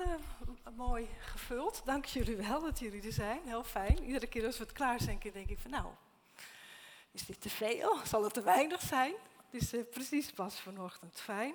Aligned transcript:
uh, 0.00 0.76
mooi 0.76 1.08
gevuld. 1.20 1.82
Dank 1.84 2.04
jullie 2.04 2.36
wel 2.36 2.60
dat 2.60 2.78
jullie 2.78 3.02
er 3.02 3.12
zijn. 3.12 3.40
Heel 3.44 3.64
fijn. 3.64 4.04
Iedere 4.04 4.26
keer 4.26 4.46
als 4.46 4.58
we 4.58 4.64
het 4.64 4.72
klaar 4.72 5.00
zijn, 5.00 5.18
denk 5.32 5.48
ik 5.48 5.58
van 5.58 5.70
nou, 5.70 5.86
is 7.10 7.26
dit 7.26 7.40
te 7.40 7.50
veel? 7.50 7.96
Zal 8.04 8.24
het 8.24 8.34
te 8.34 8.42
weinig 8.42 8.80
zijn? 8.80 9.14
Het 9.50 9.62
is 9.62 9.74
uh, 9.74 9.82
precies 9.90 10.30
pas 10.30 10.60
vanochtend. 10.60 11.20
Fijn. 11.20 11.54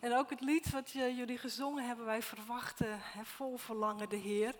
En 0.00 0.16
ook 0.16 0.30
het 0.30 0.40
lied 0.40 0.70
wat 0.70 0.90
jullie 0.90 1.38
gezongen 1.38 1.86
hebben, 1.86 2.04
wij 2.04 2.22
verwachten 2.22 2.98
hè, 3.00 3.24
vol 3.24 3.56
verlangen 3.56 4.08
de 4.08 4.16
Heer. 4.16 4.54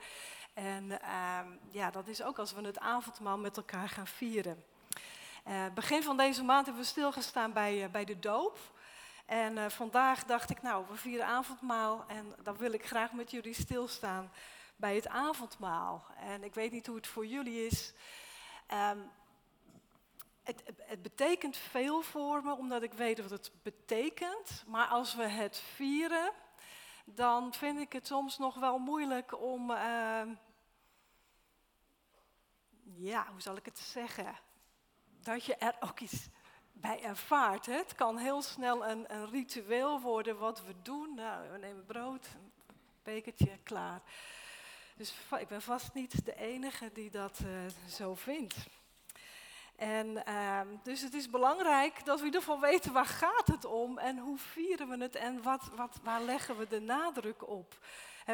En 0.55 0.85
uh, 0.85 1.39
ja, 1.71 1.91
dat 1.91 2.09
is 2.09 2.23
ook 2.23 2.39
als 2.39 2.53
we 2.53 2.61
het 2.61 2.79
avondmaal 2.79 3.39
met 3.39 3.57
elkaar 3.57 3.89
gaan 3.89 4.07
vieren. 4.07 4.65
Begin 5.75 6.03
van 6.03 6.17
deze 6.17 6.43
maand 6.43 6.67
hebben 6.67 6.83
we 6.85 6.89
stilgestaan 6.89 7.53
bij, 7.53 7.91
bij 7.91 8.05
de 8.05 8.19
doop. 8.19 8.59
En 9.25 9.57
uh, 9.57 9.69
vandaag 9.69 10.25
dacht 10.25 10.51
ik, 10.51 10.63
nou, 10.63 10.85
we 10.89 10.97
vieren 10.97 11.27
avondmaal 11.27 12.05
en 12.09 12.35
dan 12.43 12.57
wil 12.57 12.73
ik 12.73 12.87
graag 12.87 13.13
met 13.13 13.31
jullie 13.31 13.55
stilstaan 13.55 14.33
bij 14.77 14.95
het 14.95 15.09
avondmaal. 15.09 16.07
En 16.17 16.43
ik 16.43 16.55
weet 16.55 16.73
niet 16.73 16.87
hoe 16.87 16.97
het 16.97 17.07
voor 17.07 17.27
jullie 17.27 17.67
is. 17.67 17.93
Um, 18.91 19.11
het, 20.43 20.63
het, 20.79 21.03
betekent 21.03 21.57
veel 21.57 22.03
voor 22.03 22.45
me, 22.45 22.57
omdat 22.57 22.83
ik 22.83 22.93
weet 22.93 23.21
wat 23.21 23.31
het 23.31 23.51
betekent. 23.63 24.65
Maar 24.67 24.87
als 24.87 25.15
we 25.15 25.27
het 25.27 25.59
vieren, 25.59 26.33
dan 27.05 27.53
vind 27.55 27.81
ik 27.81 27.93
het 27.93 28.07
soms 28.07 28.39
nog 28.39 28.55
wel 28.55 28.79
moeilijk 28.79 29.41
om. 29.41 29.71
Uh, 29.71 30.23
ja, 32.97 33.27
hoe 33.31 33.41
zal 33.41 33.57
ik 33.57 33.65
het 33.65 33.79
zeggen? 33.79 34.39
Dat 35.21 35.45
je 35.45 35.57
er 35.57 35.77
ook 35.81 36.01
iets 36.01 36.29
bij 36.75 37.03
ervaart. 37.03 37.67
Hè? 37.67 37.77
Het 37.77 37.95
kan 37.95 38.17
heel 38.17 38.43
snel 38.43 38.87
een, 38.87 39.15
een, 39.15 39.31
ritueel 39.31 40.01
worden 40.01 40.39
wat 40.39 40.65
we 40.65 40.75
doen. 40.83 41.15
Nou, 41.15 41.51
we 41.51 41.59
nemen 41.59 41.85
brood, 41.85 42.27
een 42.35 42.53
bekertje, 43.03 43.59
klaar. 43.63 44.01
Dus 44.97 45.15
ik 45.39 45.49
ben 45.49 45.63
vast 45.63 45.95
niet 45.95 46.25
de 46.25 46.37
enige 46.37 46.91
die 46.93 47.11
dat 47.11 47.41
uh, 47.45 47.49
zo 47.89 48.15
vindt. 48.15 48.55
En 49.77 50.23
uh, 50.29 50.61
dus 50.83 51.01
het 51.01 51.15
is 51.15 51.31
belangrijk 51.31 52.05
dat 52.05 52.15
we 52.15 52.21
in 52.21 52.27
ieder 52.27 52.41
geval 52.41 52.61
weten 52.61 52.93
waar 52.93 53.07
gaat 53.07 53.47
het 53.47 53.65
om 53.65 53.99
en 53.99 54.19
hoe 54.19 54.39
vieren 54.39 54.89
we 54.89 54.97
het 54.97 55.15
en 55.15 55.43
wat, 55.43 55.71
wat, 55.77 55.99
waar 56.03 56.23
leggen 56.23 56.59
we 56.59 56.69
de 56.69 56.81
nadruk 56.81 57.49
op. 57.49 57.79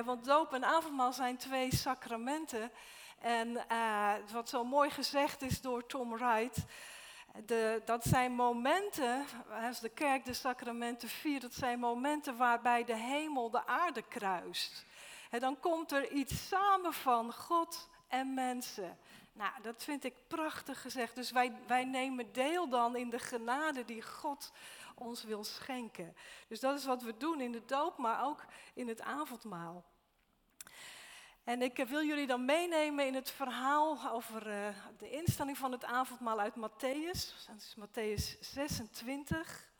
Want 0.04 0.24
doop 0.24 0.52
en 0.52 0.64
avondmaal 0.64 1.12
zijn 1.12 1.36
twee 1.36 1.74
sacramenten. 1.74 2.70
En 3.18 3.48
uh, 3.72 4.12
wat 4.32 4.48
zo 4.48 4.64
mooi 4.64 4.90
gezegd 4.90 5.42
is 5.42 5.60
door 5.60 5.86
Tom 5.86 6.10
Wright, 6.10 6.64
de, 7.46 7.82
dat 7.84 8.04
zijn 8.04 8.32
momenten, 8.32 9.24
als 9.66 9.80
de 9.80 9.88
kerk 9.88 10.24
de 10.24 10.32
sacramenten 10.32 11.08
viert, 11.08 11.42
dat 11.42 11.54
zijn 11.54 11.78
momenten 11.78 12.36
waarbij 12.36 12.84
de 12.84 12.96
hemel 12.96 13.50
de 13.50 13.66
aarde 13.66 14.02
kruist. 14.02 14.84
En 15.30 15.40
dan 15.40 15.60
komt 15.60 15.92
er 15.92 16.10
iets 16.10 16.48
samen 16.48 16.92
van 16.92 17.32
God 17.32 17.88
en 18.08 18.34
mensen. 18.34 18.98
Nou, 19.32 19.52
dat 19.62 19.82
vind 19.82 20.04
ik 20.04 20.14
prachtig 20.26 20.80
gezegd. 20.80 21.14
Dus 21.14 21.30
wij, 21.30 21.52
wij 21.66 21.84
nemen 21.84 22.32
deel 22.32 22.68
dan 22.68 22.96
in 22.96 23.10
de 23.10 23.18
genade 23.18 23.84
die 23.84 24.02
God 24.02 24.52
ons 24.94 25.24
wil 25.24 25.44
schenken. 25.44 26.16
Dus 26.48 26.60
dat 26.60 26.78
is 26.78 26.84
wat 26.84 27.02
we 27.02 27.16
doen 27.16 27.40
in 27.40 27.52
de 27.52 27.64
doop, 27.64 27.96
maar 27.96 28.24
ook 28.24 28.44
in 28.74 28.88
het 28.88 29.00
avondmaal. 29.00 29.84
En 31.50 31.62
ik 31.62 31.76
wil 31.88 32.04
jullie 32.04 32.26
dan 32.26 32.44
meenemen 32.44 33.06
in 33.06 33.14
het 33.14 33.30
verhaal 33.30 34.10
over 34.10 34.46
uh, 34.46 34.68
de 34.98 35.10
instelling 35.10 35.58
van 35.58 35.72
het 35.72 35.84
avondmaal 35.84 36.40
uit 36.40 36.54
Matthäus. 36.54 37.46
Dat 37.46 37.56
is 37.56 37.76
Matthäus 37.78 38.38
26. 38.40 39.70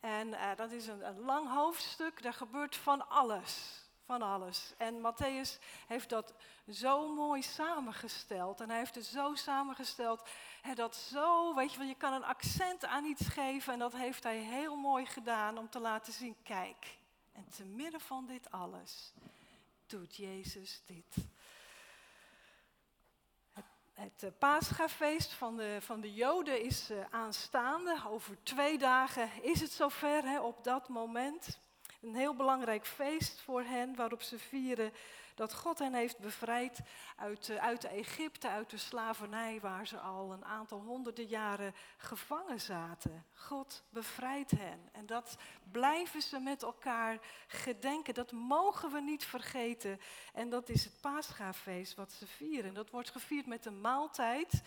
En 0.00 0.28
uh, 0.28 0.50
dat 0.56 0.70
is 0.70 0.86
een, 0.86 1.06
een, 1.06 1.20
lang 1.20 1.48
hoofdstuk, 1.54 2.22
daar 2.22 2.32
gebeurt 2.32 2.76
van 2.76 3.08
alles. 3.08 3.82
Van 4.04 4.22
alles. 4.22 4.74
En 4.76 4.94
Matthäus 4.94 5.58
heeft 5.86 6.08
dat 6.08 6.34
zo 6.68 7.14
mooi 7.14 7.42
samengesteld. 7.42 8.60
En 8.60 8.68
hij 8.68 8.78
heeft 8.78 8.94
het 8.94 9.06
zo 9.06 9.34
samengesteld 9.34 10.28
hè, 10.62 10.74
dat 10.74 10.96
zo, 10.96 11.54
weet 11.54 11.72
je 11.72 11.78
wel, 11.78 11.86
je 11.86 11.94
kan 11.94 12.12
een 12.12 12.24
accent 12.24 12.84
aan 12.84 13.04
iets 13.04 13.26
geven. 13.28 13.72
En 13.72 13.78
dat 13.78 13.92
heeft 13.92 14.22
hij 14.22 14.38
heel 14.38 14.76
mooi 14.76 15.06
gedaan 15.06 15.58
om 15.58 15.70
te 15.70 15.80
laten 15.80 16.12
zien, 16.12 16.36
kijk. 16.42 16.98
En 17.32 17.48
te 17.48 17.64
midden 17.64 18.00
van 18.00 18.26
dit 18.26 18.50
alles 18.50 19.12
doet 19.86 20.16
Jezus 20.16 20.82
dit. 20.86 21.16
Het, 23.52 24.20
het 24.20 24.38
Paschafeest 24.38 25.32
van 25.32 25.56
de, 25.56 25.78
van 25.80 26.00
de 26.00 26.14
Joden 26.14 26.62
is 26.62 26.90
uh, 26.90 27.04
aanstaande. 27.10 28.02
Over 28.08 28.36
twee 28.42 28.78
dagen 28.78 29.30
is 29.42 29.60
het 29.60 29.70
zover 29.70 30.22
hè, 30.22 30.40
op 30.40 30.64
dat 30.64 30.88
moment. 30.88 31.58
Een 32.02 32.14
heel 32.14 32.34
belangrijk 32.34 32.86
feest 32.86 33.40
voor 33.40 33.62
hen 33.62 33.96
waarop 33.96 34.22
ze 34.22 34.38
vieren 34.38 34.92
dat 35.36 35.54
God 35.54 35.78
hen 35.78 35.94
heeft 35.94 36.18
bevrijd 36.18 36.80
uit, 37.16 37.48
uh, 37.48 37.56
uit 37.56 37.84
Egypte, 37.84 38.48
uit 38.48 38.70
de 38.70 38.78
slavernij 38.78 39.60
waar 39.60 39.86
ze 39.86 39.98
al 39.98 40.32
een 40.32 40.44
aantal 40.44 40.80
honderden 40.80 41.26
jaren 41.26 41.74
gevangen 41.96 42.60
zaten. 42.60 43.24
God 43.34 43.82
bevrijdt 43.88 44.50
hen 44.50 44.88
en 44.92 45.06
dat 45.06 45.36
blijven 45.70 46.22
ze 46.22 46.38
met 46.38 46.62
elkaar 46.62 47.18
gedenken. 47.46 48.14
Dat 48.14 48.32
mogen 48.32 48.92
we 48.92 49.00
niet 49.00 49.24
vergeten. 49.24 50.00
En 50.32 50.48
dat 50.48 50.68
is 50.68 50.84
het 50.84 51.00
Paschafeest 51.00 51.94
wat 51.94 52.12
ze 52.12 52.26
vieren. 52.26 52.74
Dat 52.74 52.90
wordt 52.90 53.10
gevierd 53.10 53.46
met 53.46 53.66
een 53.66 53.80
maaltijd 53.80 54.62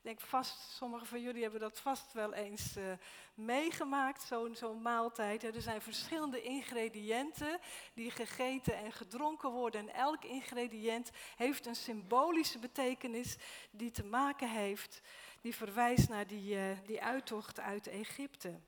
ik 0.00 0.06
denk 0.06 0.20
vast, 0.20 0.58
sommigen 0.76 1.06
van 1.06 1.20
jullie 1.20 1.42
hebben 1.42 1.60
dat 1.60 1.80
vast 1.80 2.12
wel 2.12 2.32
eens 2.34 2.76
uh, 2.76 2.92
meegemaakt, 3.34 4.22
zo'n 4.22 4.54
zo'n 4.54 4.82
maaltijd. 4.82 5.44
Er 5.44 5.62
zijn 5.62 5.82
verschillende 5.82 6.42
ingrediënten 6.42 7.58
die 7.94 8.10
gegeten 8.10 8.76
en 8.76 8.92
gedronken 8.92 9.50
worden. 9.50 9.80
En 9.80 9.94
elk 9.94 10.24
ingrediënt 10.24 11.10
heeft 11.36 11.66
een 11.66 11.76
symbolische 11.76 12.58
betekenis 12.58 13.36
die 13.70 13.90
te 13.90 14.04
maken 14.04 14.50
heeft, 14.50 15.00
die 15.40 15.54
verwijst 15.54 16.08
naar 16.08 16.26
die, 16.26 16.54
uh, 16.54 16.62
die 16.84 17.02
uittocht 17.02 17.60
uit 17.60 17.86
Egypte. 17.86 18.60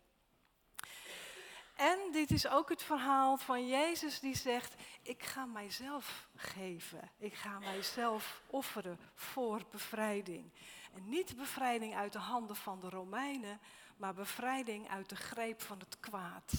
En 1.76 1.98
dit 2.12 2.30
is 2.30 2.48
ook 2.48 2.68
het 2.68 2.82
verhaal 2.82 3.36
van 3.36 3.66
Jezus 3.66 4.20
die 4.20 4.36
zegt, 4.36 4.74
ik 5.02 5.22
ga 5.22 5.44
mijzelf 5.44 6.28
geven. 6.36 7.10
Ik 7.18 7.34
ga 7.34 7.58
mijzelf 7.58 8.42
offeren 8.46 8.98
voor 9.14 9.62
bevrijding. 9.70 10.52
En 10.94 11.08
niet 11.08 11.36
bevrijding 11.36 11.94
uit 11.94 12.12
de 12.12 12.18
handen 12.18 12.56
van 12.56 12.80
de 12.80 12.88
Romeinen, 12.88 13.60
maar 13.96 14.14
bevrijding 14.14 14.88
uit 14.88 15.08
de 15.08 15.16
greep 15.16 15.62
van 15.62 15.78
het 15.78 16.00
kwaad. 16.00 16.52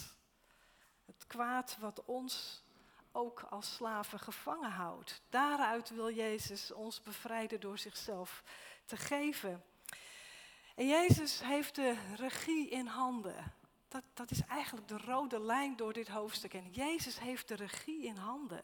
Het 1.06 1.28
kwaad 1.28 1.78
wat 1.80 2.06
ons 2.06 2.64
ook 3.12 3.42
als 3.50 3.74
slaven 3.74 4.20
gevangen 4.20 4.72
houdt. 4.72 5.22
Daaruit 5.30 5.90
wil 5.90 6.12
Jezus 6.12 6.72
ons 6.72 7.02
bevrijden 7.02 7.60
door 7.60 7.78
zichzelf 7.78 8.44
te 8.86 8.98
geven. 8.98 9.64
En 10.76 10.88
Jezus 10.88 11.42
heeft 11.44 11.76
de 11.76 11.96
regie 12.16 12.70
in 12.70 12.86
handen. 12.86 13.54
Dat, 13.88 14.04
dat 14.14 14.32
is 14.32 14.42
eigenlijk 14.46 14.88
de 14.88 14.98
rode 14.98 15.40
lijn 15.40 15.76
door 15.76 15.94
dit 15.94 16.08
hoofdstuk. 16.08 16.54
En 16.54 16.72
Jezus 16.72 17.20
heeft 17.20 17.48
de 17.48 17.56
regie 17.56 18.04
in 18.04 18.18
handen. 18.18 18.64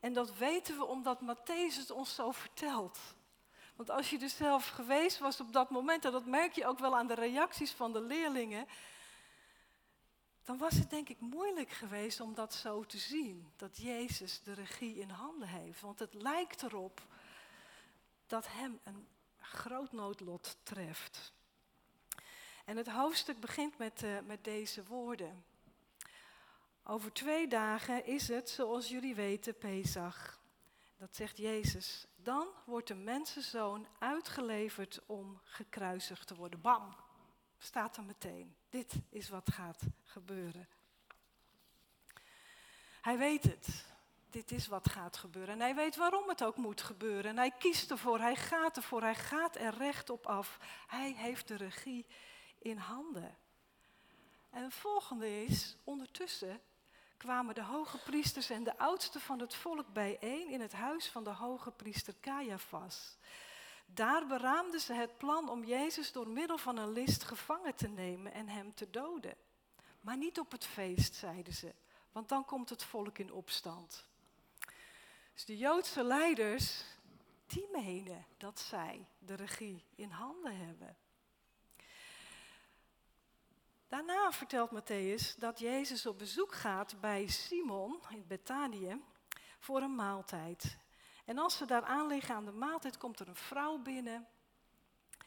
En 0.00 0.12
dat 0.12 0.36
weten 0.36 0.76
we 0.76 0.84
omdat 0.84 1.20
Matthäus 1.20 1.76
het 1.76 1.90
ons 1.90 2.14
zo 2.14 2.30
vertelt. 2.30 2.98
Want 3.76 3.90
als 3.90 4.10
je 4.10 4.18
er 4.18 4.28
zelf 4.28 4.68
geweest 4.68 5.18
was 5.18 5.40
op 5.40 5.52
dat 5.52 5.70
moment, 5.70 6.04
en 6.04 6.12
dat 6.12 6.26
merk 6.26 6.52
je 6.52 6.66
ook 6.66 6.78
wel 6.78 6.96
aan 6.96 7.06
de 7.06 7.14
reacties 7.14 7.72
van 7.72 7.92
de 7.92 8.00
leerlingen, 8.00 8.66
dan 10.44 10.58
was 10.58 10.72
het 10.72 10.90
denk 10.90 11.08
ik 11.08 11.20
moeilijk 11.20 11.70
geweest 11.70 12.20
om 12.20 12.34
dat 12.34 12.54
zo 12.54 12.84
te 12.84 12.98
zien. 12.98 13.52
Dat 13.56 13.76
Jezus 13.76 14.42
de 14.42 14.52
regie 14.52 14.94
in 14.94 15.10
handen 15.10 15.48
heeft. 15.48 15.80
Want 15.80 15.98
het 15.98 16.14
lijkt 16.14 16.62
erop 16.62 17.02
dat 18.26 18.46
hem 18.48 18.80
een 18.84 19.06
groot 19.40 19.92
noodlot 19.92 20.56
treft. 20.62 21.32
En 22.64 22.76
het 22.76 22.88
hoofdstuk 22.88 23.40
begint 23.40 23.78
met, 23.78 24.02
uh, 24.02 24.18
met 24.20 24.44
deze 24.44 24.84
woorden. 24.84 25.44
Over 26.84 27.12
twee 27.12 27.48
dagen 27.48 28.06
is 28.06 28.28
het, 28.28 28.50
zoals 28.50 28.88
jullie 28.88 29.14
weten, 29.14 29.58
Pesach. 29.58 30.40
Dat 30.96 31.16
zegt 31.16 31.36
Jezus. 31.36 32.06
Dan 32.26 32.48
wordt 32.64 32.88
de 32.88 32.94
mensenzoon 32.94 33.86
uitgeleverd 33.98 35.00
om 35.06 35.40
gekruisigd 35.44 36.26
te 36.26 36.34
worden. 36.34 36.60
Bam, 36.60 36.96
staat 37.58 37.96
er 37.96 38.04
meteen. 38.04 38.56
Dit 38.68 38.92
is 39.10 39.28
wat 39.28 39.50
gaat 39.52 39.82
gebeuren. 40.02 40.68
Hij 43.00 43.18
weet 43.18 43.42
het. 43.42 43.84
Dit 44.30 44.50
is 44.50 44.66
wat 44.66 44.90
gaat 44.90 45.16
gebeuren. 45.16 45.54
En 45.54 45.60
hij 45.60 45.74
weet 45.74 45.96
waarom 45.96 46.28
het 46.28 46.44
ook 46.44 46.56
moet 46.56 46.82
gebeuren. 46.82 47.30
En 47.30 47.36
hij 47.36 47.50
kiest 47.50 47.90
ervoor, 47.90 48.18
hij 48.18 48.36
gaat 48.36 48.76
ervoor, 48.76 49.00
hij 49.00 49.14
gaat 49.14 49.56
er 49.56 49.74
recht 49.74 50.10
op 50.10 50.26
af. 50.26 50.58
Hij 50.86 51.12
heeft 51.12 51.48
de 51.48 51.56
regie 51.56 52.06
in 52.58 52.76
handen. 52.76 53.38
En 54.50 54.62
het 54.62 54.74
volgende 54.74 55.44
is, 55.44 55.76
ondertussen 55.84 56.60
kwamen 57.16 57.54
de 57.54 57.62
hoge 57.62 57.98
priesters 57.98 58.50
en 58.50 58.64
de 58.64 58.78
oudsten 58.78 59.20
van 59.20 59.38
het 59.38 59.54
volk 59.54 59.92
bijeen 59.92 60.48
in 60.48 60.60
het 60.60 60.72
huis 60.72 61.08
van 61.08 61.24
de 61.24 61.30
hoge 61.30 61.70
priester 61.70 62.14
Caiaphas. 62.20 63.16
Daar 63.86 64.26
beraamden 64.26 64.80
ze 64.80 64.92
het 64.92 65.16
plan 65.16 65.48
om 65.48 65.64
Jezus 65.64 66.12
door 66.12 66.28
middel 66.28 66.58
van 66.58 66.76
een 66.76 66.92
list 66.92 67.24
gevangen 67.24 67.74
te 67.74 67.88
nemen 67.88 68.32
en 68.32 68.48
hem 68.48 68.74
te 68.74 68.90
doden. 68.90 69.34
Maar 70.00 70.16
niet 70.16 70.38
op 70.38 70.50
het 70.50 70.64
feest, 70.64 71.14
zeiden 71.14 71.54
ze, 71.54 71.74
want 72.12 72.28
dan 72.28 72.44
komt 72.44 72.70
het 72.70 72.84
volk 72.84 73.18
in 73.18 73.32
opstand. 73.32 74.04
Dus 75.34 75.44
de 75.44 75.56
Joodse 75.56 76.04
leiders, 76.04 76.84
die 77.46 77.68
menen 77.72 78.26
dat 78.36 78.58
zij 78.58 79.06
de 79.18 79.34
regie 79.34 79.84
in 79.94 80.10
handen 80.10 80.56
hebben. 80.56 80.96
Daarna 83.96 84.32
vertelt 84.32 84.70
Matthäus 84.70 85.38
dat 85.38 85.58
Jezus 85.58 86.06
op 86.06 86.18
bezoek 86.18 86.54
gaat 86.54 87.00
bij 87.00 87.26
Simon 87.26 88.00
in 88.10 88.26
Betanië 88.26 89.02
voor 89.58 89.82
een 89.82 89.94
maaltijd. 89.94 90.76
En 91.24 91.38
als 91.38 91.56
ze 91.56 91.64
daar 91.64 91.84
aanliggen 91.84 92.34
aan 92.34 92.44
de 92.44 92.52
maaltijd, 92.52 92.96
komt 92.96 93.20
er 93.20 93.28
een 93.28 93.36
vrouw 93.36 93.78
binnen. 93.78 94.26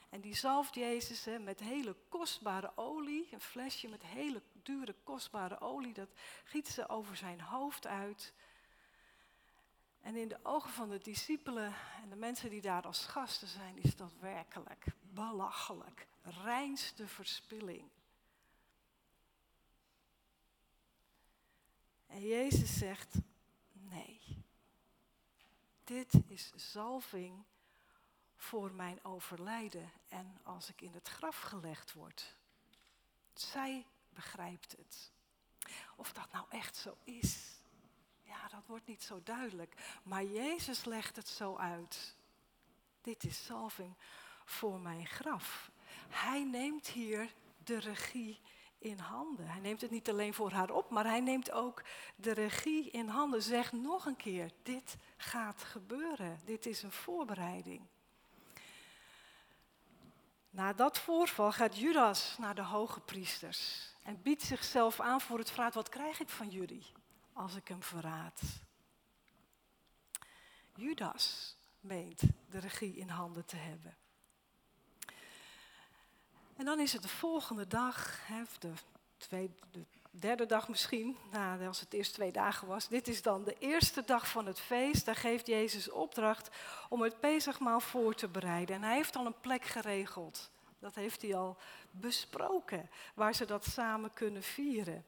En 0.09 0.21
die 0.21 0.35
zalft 0.35 0.75
Jezus 0.75 1.25
hè, 1.25 1.39
met 1.39 1.59
hele 1.59 1.95
kostbare 2.09 2.71
olie, 2.75 3.27
een 3.31 3.41
flesje 3.41 3.87
met 3.87 4.03
hele 4.05 4.41
dure 4.53 4.95
kostbare 5.03 5.59
olie, 5.61 5.93
dat 5.93 6.09
giet 6.43 6.67
ze 6.67 6.89
over 6.89 7.15
zijn 7.15 7.41
hoofd 7.41 7.87
uit. 7.87 8.33
En 10.01 10.15
in 10.15 10.27
de 10.27 10.39
ogen 10.43 10.71
van 10.71 10.89
de 10.89 10.99
discipelen 10.99 11.73
en 12.03 12.09
de 12.09 12.15
mensen 12.15 12.49
die 12.49 12.61
daar 12.61 12.83
als 12.85 13.05
gasten 13.05 13.47
zijn, 13.47 13.77
is 13.77 13.95
dat 13.95 14.13
werkelijk 14.19 14.85
belachelijk, 15.01 16.07
reinste 16.23 17.07
verspilling. 17.07 17.89
En 22.09 22.27
Jezus 22.27 22.77
zegt, 22.77 23.15
nee, 23.71 24.21
dit 25.83 26.13
is 26.27 26.51
zalving 26.55 27.43
voor 28.35 28.71
mijn 28.71 29.03
overlijden 29.03 29.91
en 30.07 30.39
als 30.43 30.69
ik 30.69 30.81
in 30.81 30.93
het 30.93 31.07
graf 31.07 31.39
gelegd 31.39 31.93
word. 31.93 32.35
Zij 33.33 33.85
begrijpt 34.09 34.71
het. 34.71 35.11
Of 35.95 36.13
dat 36.13 36.31
nou 36.31 36.45
echt 36.49 36.75
zo 36.75 36.97
is, 37.03 37.59
ja, 38.23 38.47
dat 38.47 38.65
wordt 38.65 38.87
niet 38.87 39.03
zo 39.03 39.23
duidelijk. 39.23 39.99
Maar 40.03 40.23
Jezus 40.23 40.85
legt 40.85 41.15
het 41.15 41.27
zo 41.27 41.55
uit. 41.55 42.15
Dit 43.01 43.23
is 43.23 43.45
zalving 43.45 43.95
voor 44.45 44.79
mijn 44.79 45.07
graf. 45.07 45.71
Hij 46.09 46.43
neemt 46.43 46.87
hier 46.87 47.33
de 47.63 47.79
regie 47.79 48.39
in 48.79 48.99
handen. 48.99 49.47
Hij 49.47 49.59
neemt 49.59 49.81
het 49.81 49.91
niet 49.91 50.09
alleen 50.09 50.33
voor 50.33 50.51
haar 50.51 50.71
op, 50.71 50.89
maar 50.89 51.05
hij 51.05 51.21
neemt 51.21 51.51
ook 51.51 51.83
de 52.15 52.31
regie 52.31 52.89
in 52.89 53.07
handen. 53.07 53.43
Zeg 53.43 53.71
nog 53.71 54.05
een 54.05 54.15
keer, 54.15 54.51
dit 54.63 54.97
gaat 55.17 55.63
gebeuren. 55.63 56.39
Dit 56.45 56.65
is 56.65 56.83
een 56.83 56.91
voorbereiding. 56.91 57.81
Na 60.49 60.73
dat 60.73 60.99
voorval 60.99 61.51
gaat 61.51 61.77
Judas 61.77 62.35
naar 62.37 62.55
de 62.55 62.63
hoge 62.63 62.99
priesters 62.99 63.93
en 64.03 64.21
biedt 64.21 64.41
zichzelf 64.41 64.99
aan 64.99 65.21
voor 65.21 65.37
het 65.37 65.51
vraag: 65.51 65.73
wat 65.73 65.89
krijg 65.89 66.19
ik 66.19 66.29
van 66.29 66.49
jullie 66.49 66.85
als 67.33 67.55
ik 67.55 67.67
hem 67.67 67.83
verraad? 67.83 68.41
Judas 70.75 71.55
meent 71.79 72.21
de 72.49 72.59
regie 72.59 72.95
in 72.95 73.09
handen 73.09 73.45
te 73.45 73.55
hebben. 73.55 73.97
En 76.59 76.65
dan 76.65 76.79
is 76.79 76.93
het 76.93 77.01
de 77.01 77.07
volgende 77.07 77.67
dag, 77.67 78.19
de, 78.59 78.71
tweede, 79.17 79.53
de 79.71 79.85
derde 80.11 80.45
dag 80.45 80.67
misschien, 80.67 81.17
nou, 81.31 81.67
als 81.67 81.79
het 81.79 81.93
eerst 81.93 82.13
twee 82.13 82.31
dagen 82.31 82.67
was. 82.67 82.87
Dit 82.87 83.07
is 83.07 83.21
dan 83.21 83.43
de 83.43 83.55
eerste 83.59 84.03
dag 84.05 84.29
van 84.29 84.45
het 84.45 84.59
feest. 84.59 85.05
Daar 85.05 85.15
geeft 85.15 85.47
Jezus 85.47 85.89
opdracht 85.89 86.49
om 86.89 87.01
het 87.01 87.19
Pesachmaal 87.19 87.79
voor 87.79 88.15
te 88.15 88.27
bereiden. 88.27 88.75
En 88.75 88.83
hij 88.83 88.95
heeft 88.95 89.15
al 89.15 89.25
een 89.25 89.39
plek 89.41 89.63
geregeld. 89.63 90.49
Dat 90.79 90.95
heeft 90.95 91.21
hij 91.21 91.35
al 91.35 91.57
besproken, 91.91 92.89
waar 93.13 93.35
ze 93.35 93.45
dat 93.45 93.65
samen 93.65 94.13
kunnen 94.13 94.43
vieren. 94.43 95.05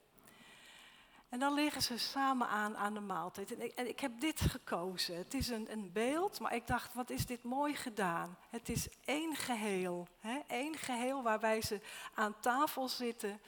En 1.31 1.39
dan 1.39 1.53
liggen 1.53 1.81
ze 1.81 1.97
samen 1.97 2.47
aan 2.47 2.77
aan 2.77 2.93
de 2.93 2.99
maaltijd. 2.99 3.73
En 3.75 3.87
ik, 3.87 3.99
heb 3.99 4.19
dit 4.19 4.41
gekozen. 4.41 5.17
Het 5.17 5.33
is 5.33 5.47
een, 5.47 5.71
een, 5.71 5.91
beeld, 5.91 6.39
maar 6.39 6.55
ik 6.55 6.67
dacht, 6.67 6.93
wat 6.93 7.09
is 7.09 7.25
dit 7.25 7.43
mooi 7.43 7.75
gedaan. 7.75 8.37
Het 8.49 8.69
is 8.69 8.87
één 9.05 9.35
geheel. 9.35 10.07
Hè? 10.19 10.39
Eén 10.47 10.77
geheel 10.77 11.23
waarbij 11.23 11.61
ze 11.61 11.79
aan 12.13 12.39
tafel 12.39 12.87
zitten 12.87 13.39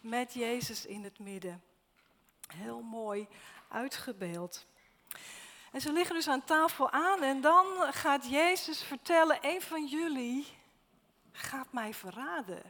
met 0.00 0.34
Jezus 0.34 0.86
in 0.86 1.04
het 1.04 1.18
midden. 1.18 1.62
Heel 2.46 2.80
mooi 2.80 3.28
uitgebeeld. 3.68 4.66
En 5.70 5.80
ze 5.80 5.92
liggen 5.92 6.14
dus 6.14 6.28
aan 6.28 6.44
tafel 6.44 6.90
aan 6.90 7.22
en 7.22 7.40
dan 7.40 7.66
gaat 7.92 8.30
Jezus 8.30 8.82
vertellen, 8.82 9.38
een 9.40 9.62
van 9.62 9.86
jullie 9.86 10.46
gaat 11.32 11.72
mij 11.72 11.94
verraden. 11.94 12.62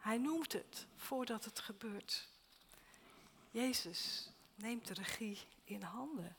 Hij 0.00 0.18
noemt 0.18 0.52
het 0.52 0.86
voordat 0.96 1.44
het 1.44 1.58
gebeurt. 1.58 2.28
Jezus 3.50 4.30
neemt 4.54 4.86
de 4.86 4.94
regie 4.94 5.38
in 5.64 5.82
handen. 5.82 6.36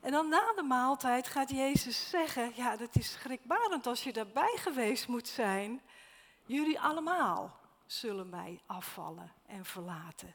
En 0.00 0.12
dan 0.12 0.28
na 0.28 0.52
de 0.52 0.62
maaltijd 0.62 1.26
gaat 1.26 1.50
Jezus 1.50 2.10
zeggen, 2.10 2.52
ja, 2.56 2.76
dat 2.76 2.96
is 2.96 3.12
schrikbarend 3.12 3.86
als 3.86 4.02
je 4.02 4.12
daarbij 4.12 4.56
geweest 4.56 5.08
moet 5.08 5.28
zijn. 5.28 5.82
Jullie 6.46 6.80
allemaal 6.80 7.60
zullen 7.86 8.28
mij 8.28 8.60
afvallen 8.66 9.32
en 9.46 9.64
verlaten. 9.64 10.34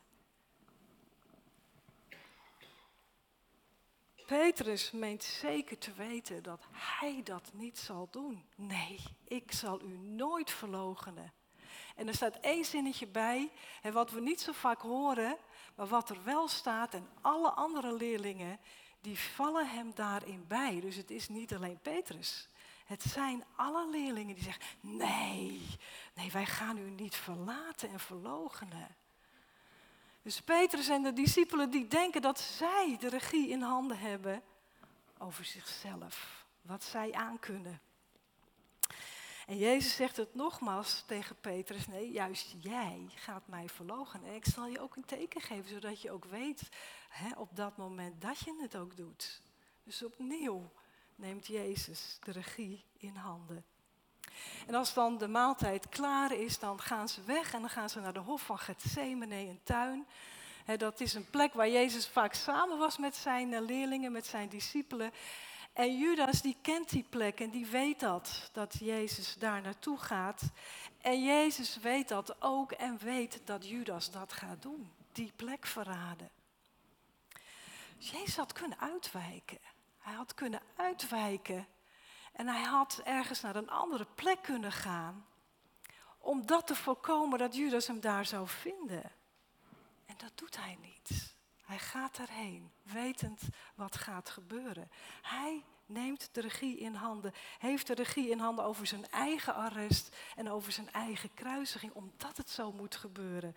Petrus 4.26 4.92
meent 4.92 5.24
zeker 5.24 5.78
te 5.78 5.94
weten 5.94 6.44
dat 6.44 6.66
hij 6.72 7.22
dat 7.24 7.52
niet 7.54 7.78
zal 7.78 8.08
doen. 8.12 8.46
Nee, 8.56 9.00
ik 9.24 9.52
zal 9.52 9.82
u 9.82 9.98
nooit 9.98 10.52
verloochenen. 10.52 11.34
En 11.98 12.08
er 12.08 12.14
staat 12.14 12.40
één 12.40 12.66
zinnetje 12.66 13.08
bij, 13.08 13.52
en 13.82 13.94
wat 13.94 14.12
we 14.12 14.22
niet 14.22 14.42
zo 14.42 14.52
vaak 14.52 14.82
horen, 14.82 15.38
maar 15.76 15.88
wat 15.88 16.10
er 16.10 16.24
wel 16.24 16.48
staat, 16.48 16.94
en 16.94 17.08
alle 17.22 17.50
andere 17.50 17.94
leerlingen, 17.94 18.60
die 19.02 19.20
vallen 19.20 19.70
hem 19.70 19.92
daarin 19.96 20.48
bij. 20.48 20.80
Dus 20.80 20.96
het 20.96 21.12
is 21.12 21.30
niet 21.30 21.54
alleen 21.54 21.80
Petrus. 21.80 22.50
Het 22.86 23.04
zijn 23.04 23.44
alle 23.56 23.90
leerlingen 23.90 24.36
die 24.36 24.44
zeggen, 24.44 24.64
nee, 24.80 25.62
nee, 26.14 26.32
wij 26.32 26.46
gaan 26.46 26.78
u 26.78 26.90
niet 26.90 27.16
verlaten 27.16 27.90
en 27.90 28.00
verloochenen. 28.00 28.96
Dus 30.22 30.42
Petrus 30.42 30.88
en 30.88 31.04
de 31.04 31.14
discipelen 31.14 31.70
die 31.70 31.88
denken 31.88 32.22
dat 32.22 32.40
zij 32.40 32.98
de 33.00 33.10
regie 33.10 33.50
in 33.50 33.62
handen 33.62 34.00
hebben 34.00 34.44
over 35.18 35.46
zichzelf, 35.46 36.46
wat 36.62 36.84
zij 36.84 37.14
aankunnen. 37.14 37.82
En 39.48 39.58
Jezus 39.58 39.96
zegt 39.96 40.18
het 40.18 40.36
nogmaals 40.36 41.04
tegen 41.06 41.36
Petrus, 41.40 41.88
nee, 41.88 42.12
juist 42.12 42.56
jij 42.60 43.10
gaat 43.16 43.48
mij 43.48 43.70
verlogen. 43.70 44.24
En 44.24 44.34
ik 44.34 44.46
zal 44.46 44.68
je 44.68 44.80
ook 44.80 44.96
een 44.96 45.06
teken 45.06 45.42
geven, 45.42 45.70
zodat 45.70 46.02
je 46.02 46.12
ook 46.12 46.26
weet 46.26 46.70
hè, 47.10 47.30
op 47.36 47.56
dat 47.56 47.78
moment 47.78 48.22
dat 48.22 48.40
je 48.40 48.58
het 48.62 48.76
ook 48.76 48.98
doet. 48.98 49.42
Dus 49.84 50.04
opnieuw 50.04 50.72
neemt 51.16 51.48
Jezus 51.48 52.18
de 52.24 52.32
regie 52.32 52.86
in 52.98 53.16
handen. 53.16 53.66
En 54.68 54.76
als 54.76 54.94
dan 54.94 55.18
de 55.18 55.28
maaltijd 55.28 55.90
klaar 55.90 56.32
is, 56.32 56.60
dan 56.60 56.82
gaan 56.82 57.10
ze 57.10 57.24
weg 57.24 57.54
en 57.54 57.60
dan 57.60 57.70
gaan 57.70 57.90
ze 57.90 58.00
naar 58.00 58.14
de 58.14 58.20
hof 58.20 58.42
van 58.42 58.60
Gethsemane, 58.60 59.36
een 59.36 59.62
tuin. 59.64 60.08
dat 60.78 61.00
is 61.00 61.14
een 61.14 61.30
plek 61.30 61.54
waar 61.54 61.70
Jezus 61.70 62.08
vaak 62.08 62.34
samen 62.34 62.78
was 62.78 62.98
met 62.98 63.16
zijn 63.16 63.62
leerlingen, 63.62 64.12
met 64.12 64.26
zijn 64.26 64.50
discipelen. 64.50 65.12
En 65.78 65.98
Judas 65.98 66.42
die 66.42 66.58
kent 66.62 66.90
die 66.90 67.06
plek 67.10 67.40
en 67.40 67.50
die 67.50 67.66
weet 67.66 68.00
dat, 68.00 68.50
dat 68.54 68.76
Jezus 68.80 69.36
daar 69.36 69.62
naartoe 69.62 69.98
gaat. 69.98 70.42
En 71.02 71.24
Jezus 71.24 71.78
weet 71.78 72.08
dat 72.08 72.42
ook 72.42 72.72
en 72.72 72.98
weet 72.98 73.42
dat 73.46 73.68
Judas 73.68 74.12
dat 74.12 74.34
gaat 74.34 74.62
doen, 74.62 74.92
die 75.12 75.32
plek 75.36 75.66
verraden. 75.66 76.30
Dus 77.98 78.10
Jezus 78.10 78.36
had 78.36 78.54
kunnen 78.54 78.80
uitwijken. 78.80 79.58
Hij 79.98 80.14
had 80.14 80.34
kunnen 80.34 80.62
uitwijken 80.76 81.68
en 82.34 82.48
hij 82.48 82.64
had 82.64 83.02
ergens 83.04 83.42
naar 83.42 83.56
een 83.56 83.70
andere 83.70 84.08
plek 84.16 84.42
kunnen 84.42 84.72
gaan. 84.72 85.26
Om 86.18 86.46
dat 86.46 86.68
te 86.68 86.76
voorkomen 86.76 87.40
dat 87.40 87.56
Judas 87.56 87.88
hem 87.88 88.00
daar 88.00 88.26
zou 88.26 88.48
vinden. 88.48 89.12
En 90.06 90.16
dat 90.18 90.32
doet 90.36 90.58
hij 90.58 90.78
niet. 90.82 91.37
Hij 91.68 91.80
gaat 91.80 92.18
erheen, 92.18 92.72
wetend 92.82 93.42
wat 93.76 93.96
gaat 93.96 94.30
gebeuren. 94.30 94.92
Hij 95.22 95.64
neemt 95.86 96.30
de 96.32 96.42
regie 96.42 96.78
in 96.78 96.94
handen, 96.94 97.34
heeft 97.60 97.88
de 97.88 97.94
regie 97.94 98.30
in 98.30 98.40
handen 98.40 98.66
over 98.66 98.88
zijn 98.88 99.10
eigen 99.10 99.56
arrest 99.56 100.16
en 100.36 100.50
over 100.50 100.72
zijn 100.72 100.92
eigen 100.92 101.34
kruisiging, 101.34 101.94
omdat 101.94 102.38
het 102.38 102.50
zo 102.50 102.72
moet 102.72 102.96
gebeuren. 102.96 103.56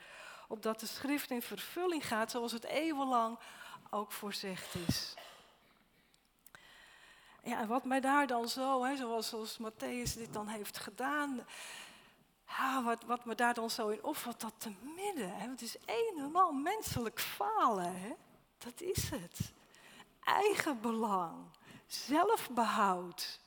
Opdat 0.48 0.80
de 0.80 0.86
schrift 0.86 1.30
in 1.30 1.42
vervulling 1.42 2.06
gaat 2.06 2.30
zoals 2.30 2.52
het 2.52 2.64
eeuwenlang 2.64 3.38
ook 3.90 4.12
voorzegd 4.12 4.74
is. 4.74 5.14
Ja, 7.42 7.60
en 7.60 7.68
wat 7.68 7.84
mij 7.84 8.00
daar 8.00 8.26
dan 8.26 8.48
zo, 8.48 8.84
hè, 8.84 8.96
zoals, 8.96 9.28
zoals 9.28 9.58
Matthäus 9.58 10.14
dit 10.14 10.32
dan 10.32 10.48
heeft 10.48 10.78
gedaan, 10.78 11.46
ja, 12.58 12.82
wat, 12.82 13.04
wat 13.04 13.24
me 13.24 13.34
daar 13.34 13.54
dan 13.54 13.70
zo 13.70 13.88
in 13.88 14.04
opvalt, 14.04 14.40
dat 14.40 14.54
te 14.58 14.72
midden. 14.96 15.36
Hè, 15.36 15.48
het 15.48 15.62
is 15.62 15.76
een 15.86 16.14
en 16.18 16.36
al 16.36 16.52
menselijk 16.52 17.20
falen. 17.20 18.00
Hè? 18.00 18.12
Dat 18.58 18.80
is 18.80 19.10
het. 19.10 19.52
Eigen 20.24 20.80
belang, 20.80 21.44
zelfbehoud, 21.86 23.40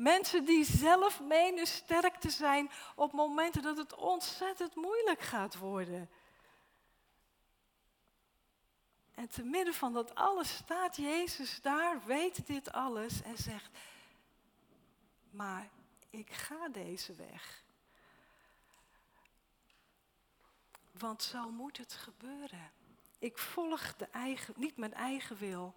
Mensen 0.00 0.44
die 0.44 0.64
zelf 0.64 1.20
menen 1.20 1.66
sterk 1.66 2.16
te 2.16 2.30
zijn 2.30 2.70
op 2.94 3.12
momenten 3.12 3.62
dat 3.62 3.76
het 3.76 3.94
ontzettend 3.94 4.74
moeilijk 4.74 5.20
gaat 5.20 5.56
worden. 5.56 6.10
En 9.14 9.28
te 9.28 9.42
midden 9.42 9.74
van 9.74 9.92
dat 9.92 10.14
alles 10.14 10.54
staat 10.54 10.96
Jezus 10.96 11.60
daar, 11.62 12.04
weet 12.04 12.46
dit 12.46 12.72
alles 12.72 13.22
en 13.22 13.36
zegt, 13.36 13.70
maar 15.30 15.68
ik 16.10 16.32
ga 16.32 16.68
deze 16.68 17.14
weg. 17.14 17.62
Want 21.00 21.22
zo 21.22 21.50
moet 21.50 21.76
het 21.76 21.92
gebeuren. 21.92 22.70
Ik 23.18 23.38
volg 23.38 23.96
de 23.96 24.04
eigen, 24.04 24.54
niet 24.56 24.76
mijn 24.76 24.94
eigen 24.94 25.36
wil. 25.36 25.74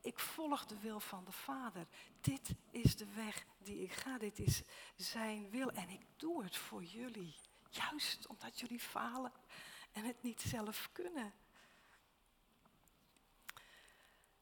Ik 0.00 0.18
volg 0.18 0.66
de 0.66 0.78
wil 0.78 1.00
van 1.00 1.24
de 1.24 1.32
Vader. 1.32 1.86
Dit 2.20 2.50
is 2.70 2.96
de 2.96 3.06
weg 3.14 3.44
die 3.58 3.82
ik 3.82 3.92
ga. 3.92 4.18
Dit 4.18 4.38
is 4.38 4.62
zijn 4.96 5.50
wil. 5.50 5.70
En 5.70 5.88
ik 5.88 6.00
doe 6.16 6.42
het 6.44 6.56
voor 6.56 6.84
jullie. 6.84 7.34
Juist 7.70 8.26
omdat 8.26 8.60
jullie 8.60 8.80
falen 8.80 9.32
en 9.92 10.04
het 10.04 10.22
niet 10.22 10.40
zelf 10.40 10.88
kunnen. 10.92 11.32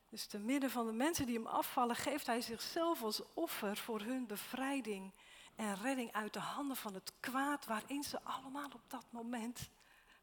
Dus 0.08 0.26
te 0.26 0.38
midden 0.38 0.70
van 0.70 0.86
de 0.86 0.92
mensen 0.92 1.26
die 1.26 1.36
hem 1.36 1.46
afvallen, 1.46 1.96
geeft 1.96 2.26
hij 2.26 2.40
zichzelf 2.40 3.02
als 3.02 3.22
offer 3.32 3.76
voor 3.76 4.00
hun 4.00 4.26
bevrijding 4.26 5.12
en 5.54 5.76
redding 5.76 6.12
uit 6.12 6.32
de 6.32 6.38
handen 6.38 6.76
van 6.76 6.94
het 6.94 7.12
kwaad 7.20 7.66
waarin 7.66 8.04
ze 8.04 8.22
allemaal 8.22 8.68
op 8.74 8.82
dat 8.86 9.04
moment 9.10 9.70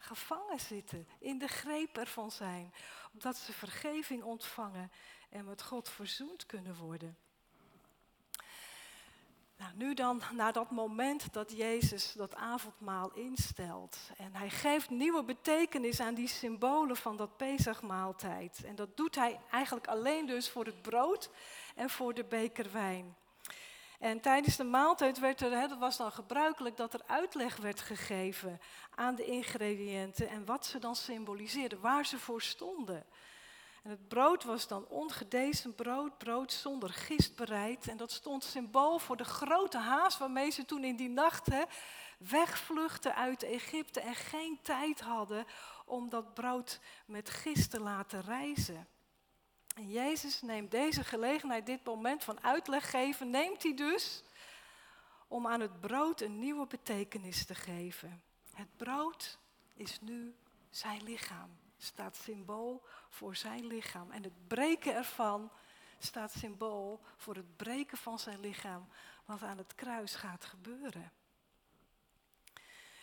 gevangen 0.01 0.59
zitten, 0.59 1.07
in 1.19 1.37
de 1.37 1.47
greep 1.47 1.97
ervan 1.97 2.31
zijn, 2.31 2.73
omdat 3.13 3.37
ze 3.37 3.53
vergeving 3.53 4.23
ontvangen 4.23 4.91
en 5.29 5.45
met 5.45 5.61
God 5.61 5.89
verzoend 5.89 6.45
kunnen 6.45 6.75
worden. 6.75 7.17
Nou, 9.61 9.73
nu 9.75 9.93
dan 9.93 10.21
naar 10.33 10.53
dat 10.53 10.71
moment 10.71 11.33
dat 11.33 11.51
Jezus 11.51 12.13
dat 12.13 12.35
avondmaal 12.35 13.11
instelt. 13.13 13.97
En 14.17 14.35
hij 14.35 14.49
geeft 14.49 14.89
nieuwe 14.89 15.23
betekenis 15.23 15.99
aan 15.99 16.13
die 16.13 16.27
symbolen 16.27 16.95
van 16.95 17.17
dat 17.17 17.37
Pesachmaaltijd. 17.37 18.63
En 18.63 18.75
dat 18.75 18.97
doet 18.97 19.15
hij 19.15 19.39
eigenlijk 19.51 19.87
alleen 19.87 20.25
dus 20.25 20.49
voor 20.49 20.65
het 20.65 20.81
brood 20.81 21.29
en 21.75 21.89
voor 21.89 22.13
de 22.13 22.23
beker 22.23 22.71
wijn. 22.71 23.15
En 24.01 24.19
tijdens 24.19 24.55
de 24.55 24.63
maaltijd 24.63 25.19
werd 25.19 25.41
er, 25.41 25.67
dat 25.69 25.77
was 25.77 25.97
dan 25.97 26.11
gebruikelijk, 26.11 26.77
dat 26.77 26.93
er 26.93 27.01
uitleg 27.05 27.57
werd 27.57 27.81
gegeven 27.81 28.59
aan 28.95 29.15
de 29.15 29.25
ingrediënten 29.25 30.29
en 30.29 30.45
wat 30.45 30.65
ze 30.65 30.79
dan 30.79 30.95
symboliseerden, 30.95 31.79
waar 31.81 32.05
ze 32.05 32.19
voor 32.19 32.41
stonden. 32.41 33.05
En 33.83 33.89
het 33.89 34.07
brood 34.07 34.43
was 34.43 34.67
dan 34.67 34.87
ongedezen 34.87 35.75
brood, 35.75 36.17
brood 36.17 36.51
zonder 36.51 36.89
gist 36.89 37.35
bereid. 37.35 37.87
En 37.87 37.97
dat 37.97 38.11
stond 38.11 38.43
symbool 38.43 38.99
voor 38.99 39.17
de 39.17 39.23
grote 39.23 39.77
haast 39.77 40.17
waarmee 40.17 40.49
ze 40.49 40.65
toen 40.65 40.83
in 40.83 40.95
die 40.95 41.09
nacht 41.09 41.45
hè, 41.45 41.63
wegvluchten 42.17 43.15
uit 43.15 43.43
Egypte 43.43 43.99
en 43.99 44.15
geen 44.15 44.59
tijd 44.61 45.01
hadden 45.01 45.45
om 45.85 46.09
dat 46.09 46.33
brood 46.33 46.79
met 47.05 47.29
gist 47.29 47.71
te 47.71 47.79
laten 47.79 48.21
rijzen. 48.21 48.87
En 49.75 49.89
Jezus 49.89 50.41
neemt 50.41 50.71
deze 50.71 51.03
gelegenheid, 51.03 51.65
dit 51.65 51.83
moment 51.83 52.23
van 52.23 52.43
uitleg 52.43 52.89
geven, 52.89 53.29
neemt 53.29 53.63
hij 53.63 53.73
dus 53.73 54.23
om 55.27 55.47
aan 55.47 55.59
het 55.59 55.79
brood 55.79 56.21
een 56.21 56.39
nieuwe 56.39 56.67
betekenis 56.67 57.45
te 57.45 57.55
geven. 57.55 58.23
Het 58.53 58.77
brood 58.77 59.39
is 59.73 60.01
nu 60.01 60.35
zijn 60.69 61.03
lichaam, 61.03 61.57
staat 61.77 62.15
symbool 62.15 62.83
voor 63.09 63.35
zijn 63.35 63.65
lichaam. 63.65 64.11
En 64.11 64.23
het 64.23 64.47
breken 64.47 64.95
ervan 64.95 65.51
staat 65.99 66.31
symbool 66.31 67.01
voor 67.15 67.35
het 67.35 67.57
breken 67.57 67.97
van 67.97 68.19
zijn 68.19 68.39
lichaam, 68.39 68.87
wat 69.25 69.41
aan 69.41 69.57
het 69.57 69.75
kruis 69.75 70.15
gaat 70.15 70.45
gebeuren. 70.45 71.11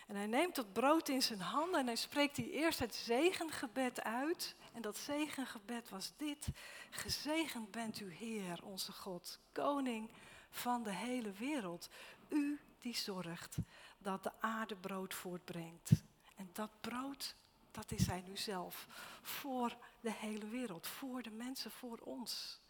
En 0.09 0.17
hij 0.17 0.27
neemt 0.27 0.55
dat 0.55 0.73
brood 0.73 1.09
in 1.09 1.23
zijn 1.23 1.41
handen 1.41 1.81
en 1.81 1.87
hij 1.87 1.97
spreekt 1.97 2.37
hij 2.37 2.51
eerst 2.51 2.79
het 2.79 2.95
zegengebed 2.95 4.03
uit. 4.03 4.55
En 4.73 4.83
dat 4.83 4.97
zegengebed 4.97 5.89
was 5.89 6.13
dit. 6.17 6.49
Gezegend 6.91 7.71
bent 7.71 8.01
u 8.01 8.13
Heer, 8.13 8.61
onze 8.65 8.93
God, 8.93 9.39
koning 9.53 10.11
van 10.51 10.83
de 10.83 10.93
hele 10.93 11.33
wereld. 11.33 11.89
U 12.29 12.61
die 12.79 12.97
zorgt 12.97 13.57
dat 13.99 14.23
de 14.23 14.33
aarde 14.41 14.77
brood 14.77 15.15
voortbrengt. 15.15 15.91
En 16.37 16.51
dat 16.53 16.71
brood, 16.81 17.35
dat 17.71 17.91
is 17.91 18.07
hij 18.07 18.23
nu 18.27 18.37
zelf. 18.37 18.87
Voor 19.23 19.77
de 20.01 20.13
hele 20.13 20.49
wereld, 20.49 20.87
voor 20.87 21.23
de 21.23 21.31
mensen, 21.31 21.71
voor 21.71 21.99
ons. 21.99 22.61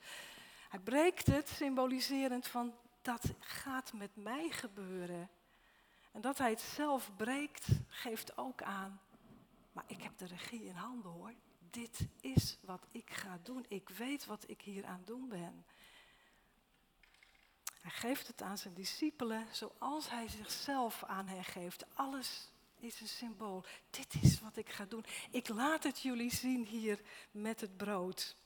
Hij 0.68 0.80
breekt 0.80 1.26
het 1.26 1.48
symboliserend 1.48 2.46
van 2.46 2.74
dat 3.02 3.22
gaat 3.38 3.92
met 3.92 4.16
mij 4.16 4.50
gebeuren. 4.50 5.30
En 6.18 6.24
dat 6.24 6.38
hij 6.38 6.50
het 6.50 6.60
zelf 6.60 7.10
breekt, 7.16 7.66
geeft 7.88 8.38
ook 8.38 8.62
aan. 8.62 9.00
Maar 9.72 9.84
ik 9.86 10.02
heb 10.02 10.18
de 10.18 10.26
regie 10.26 10.64
in 10.64 10.74
handen 10.74 11.10
hoor. 11.10 11.32
Dit 11.70 12.00
is 12.20 12.58
wat 12.60 12.86
ik 12.90 13.10
ga 13.10 13.38
doen. 13.42 13.64
Ik 13.68 13.88
weet 13.88 14.26
wat 14.26 14.44
ik 14.46 14.62
hier 14.62 14.84
aan 14.84 15.02
doen 15.04 15.28
ben. 15.28 15.64
Hij 17.80 17.90
geeft 17.90 18.26
het 18.26 18.42
aan 18.42 18.58
zijn 18.58 18.74
discipelen 18.74 19.46
zoals 19.50 20.10
hij 20.10 20.28
zichzelf 20.28 21.04
aan 21.04 21.26
hen 21.26 21.44
geeft. 21.44 21.84
Alles 21.94 22.50
is 22.78 23.00
een 23.00 23.08
symbool. 23.08 23.64
Dit 23.90 24.14
is 24.22 24.40
wat 24.40 24.56
ik 24.56 24.68
ga 24.68 24.84
doen. 24.84 25.04
Ik 25.30 25.48
laat 25.48 25.82
het 25.82 26.00
jullie 26.00 26.34
zien 26.34 26.66
hier 26.66 27.00
met 27.30 27.60
het 27.60 27.76
brood. 27.76 28.36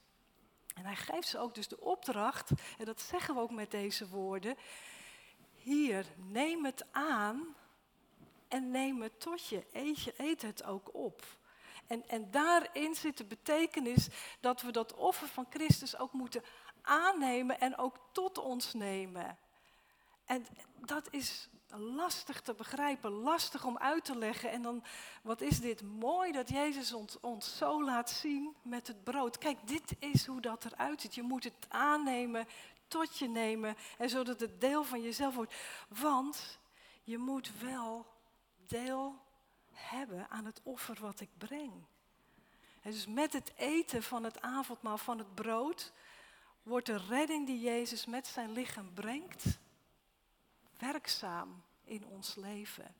En 0.74 0.84
hij 0.84 0.96
geeft 0.96 1.28
ze 1.28 1.38
ook 1.38 1.54
dus 1.54 1.68
de 1.68 1.80
opdracht, 1.80 2.50
en 2.78 2.84
dat 2.84 3.00
zeggen 3.00 3.34
we 3.34 3.40
ook 3.40 3.50
met 3.50 3.70
deze 3.70 4.08
woorden. 4.08 4.56
Hier, 5.52 6.06
neem 6.16 6.64
het 6.64 6.86
aan 6.90 7.56
en 8.52 8.70
neem 8.70 9.02
het 9.02 9.20
tot 9.20 9.46
je. 9.46 9.64
Eet, 9.72 10.02
je, 10.02 10.14
eet 10.16 10.42
het 10.42 10.64
ook 10.64 10.94
op. 10.94 11.22
En, 11.86 12.08
en 12.08 12.30
daarin 12.30 12.94
zit 12.94 13.16
de 13.16 13.24
betekenis 13.24 14.08
dat 14.40 14.62
we 14.62 14.72
dat 14.72 14.94
offer 14.94 15.28
van 15.28 15.46
Christus 15.50 15.98
ook 15.98 16.12
moeten 16.12 16.42
aannemen 16.82 17.60
en 17.60 17.76
ook 17.78 17.98
tot 18.12 18.38
ons 18.38 18.74
nemen. 18.74 19.38
En 20.24 20.46
dat 20.86 21.08
is 21.10 21.48
lastig 21.76 22.40
te 22.40 22.54
begrijpen, 22.54 23.10
lastig 23.10 23.64
om 23.64 23.78
uit 23.78 24.04
te 24.04 24.18
leggen. 24.18 24.50
En 24.50 24.62
dan, 24.62 24.84
wat 25.22 25.40
is 25.40 25.60
dit 25.60 25.82
mooi 25.82 26.32
dat 26.32 26.48
Jezus 26.48 26.92
ons, 26.92 27.20
ons 27.20 27.56
zo 27.56 27.84
laat 27.84 28.10
zien 28.10 28.56
met 28.62 28.86
het 28.86 29.04
brood. 29.04 29.38
Kijk, 29.38 29.58
dit 29.64 29.94
is 29.98 30.26
hoe 30.26 30.40
dat 30.40 30.64
eruit 30.64 31.00
ziet. 31.00 31.14
Je 31.14 31.22
moet 31.22 31.44
het 31.44 31.66
aannemen, 31.68 32.46
tot 32.88 33.18
je 33.18 33.28
nemen, 33.28 33.76
en 33.98 34.08
zodat 34.08 34.40
het 34.40 34.60
deel 34.60 34.84
van 34.84 35.02
jezelf 35.02 35.34
wordt. 35.34 35.54
Want 35.88 36.58
je 37.02 37.18
moet 37.18 37.60
wel 37.60 38.11
deel 38.66 39.20
hebben 39.72 40.30
aan 40.30 40.44
het 40.44 40.60
offer 40.62 41.00
wat 41.00 41.20
ik 41.20 41.30
breng. 41.38 41.72
En 42.82 42.90
dus 42.90 43.06
met 43.06 43.32
het 43.32 43.52
eten 43.56 44.02
van 44.02 44.24
het 44.24 44.40
avondmaal, 44.40 44.98
van 44.98 45.18
het 45.18 45.34
brood, 45.34 45.92
wordt 46.62 46.86
de 46.86 46.96
redding 46.96 47.46
die 47.46 47.60
Jezus 47.60 48.06
met 48.06 48.26
zijn 48.26 48.52
lichaam 48.52 48.94
brengt, 48.94 49.58
werkzaam 50.78 51.62
in 51.84 52.06
ons 52.06 52.34
leven. 52.34 52.94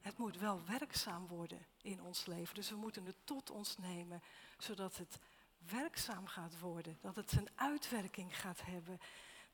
Het 0.00 0.18
moet 0.18 0.38
wel 0.38 0.64
werkzaam 0.64 1.26
worden 1.26 1.66
in 1.82 2.02
ons 2.02 2.26
leven. 2.26 2.54
Dus 2.54 2.70
we 2.70 2.76
moeten 2.76 3.06
het 3.06 3.16
tot 3.24 3.50
ons 3.50 3.76
nemen, 3.78 4.22
zodat 4.58 4.96
het 4.96 5.18
werkzaam 5.70 6.26
gaat 6.26 6.58
worden. 6.58 6.98
Dat 7.00 7.16
het 7.16 7.30
zijn 7.30 7.48
uitwerking 7.54 8.40
gaat 8.40 8.62
hebben. 8.64 9.00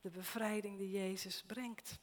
De 0.01 0.09
bevrijding 0.09 0.77
die 0.77 0.91
Jezus 0.91 1.43
brengt. 1.43 1.99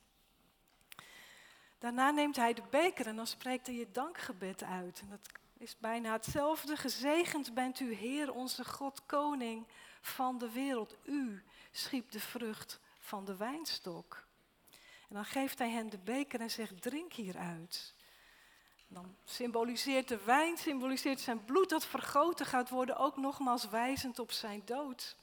Daarna 1.78 2.10
neemt 2.10 2.36
hij 2.36 2.54
de 2.54 2.62
beker 2.70 3.06
en 3.06 3.16
dan 3.16 3.26
spreekt 3.26 3.66
hij 3.66 3.76
je 3.76 3.90
dankgebed 3.92 4.62
uit. 4.62 5.02
Dat 5.10 5.20
is 5.58 5.76
bijna 5.78 6.12
hetzelfde. 6.12 6.76
Gezegend 6.76 7.54
bent 7.54 7.80
u, 7.80 7.94
Heer, 7.94 8.32
onze 8.32 8.64
God, 8.64 9.06
koning 9.06 9.66
van 10.00 10.38
de 10.38 10.50
wereld. 10.50 10.96
U 11.04 11.42
schiep 11.70 12.10
de 12.10 12.20
vrucht 12.20 12.80
van 12.98 13.24
de 13.24 13.36
wijnstok. 13.36 14.26
En 15.08 15.14
dan 15.14 15.24
geeft 15.24 15.58
hij 15.58 15.70
hen 15.70 15.88
de 15.88 15.98
beker 15.98 16.40
en 16.40 16.50
zegt, 16.50 16.82
drink 16.82 17.12
hieruit. 17.12 17.94
Dan 18.88 19.16
symboliseert 19.24 20.08
de 20.08 20.24
wijn, 20.24 20.56
symboliseert 20.56 21.20
zijn 21.20 21.44
bloed 21.44 21.68
dat 21.68 21.86
vergoten 21.86 22.46
gaat 22.46 22.68
worden, 22.68 22.96
ook 22.96 23.16
nogmaals 23.16 23.68
wijzend 23.68 24.18
op 24.18 24.32
zijn 24.32 24.62
dood. 24.64 25.16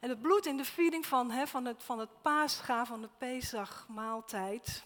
En 0.00 0.08
het 0.08 0.20
bloed 0.20 0.46
in 0.46 0.56
de 0.56 0.64
viering 0.64 1.06
van, 1.06 1.30
hè, 1.30 1.46
van, 1.46 1.64
het, 1.64 1.82
van 1.82 1.98
het 1.98 2.22
paascha, 2.22 2.86
van 2.86 3.00
de 3.00 3.08
Pesach-maaltijd, 3.18 4.82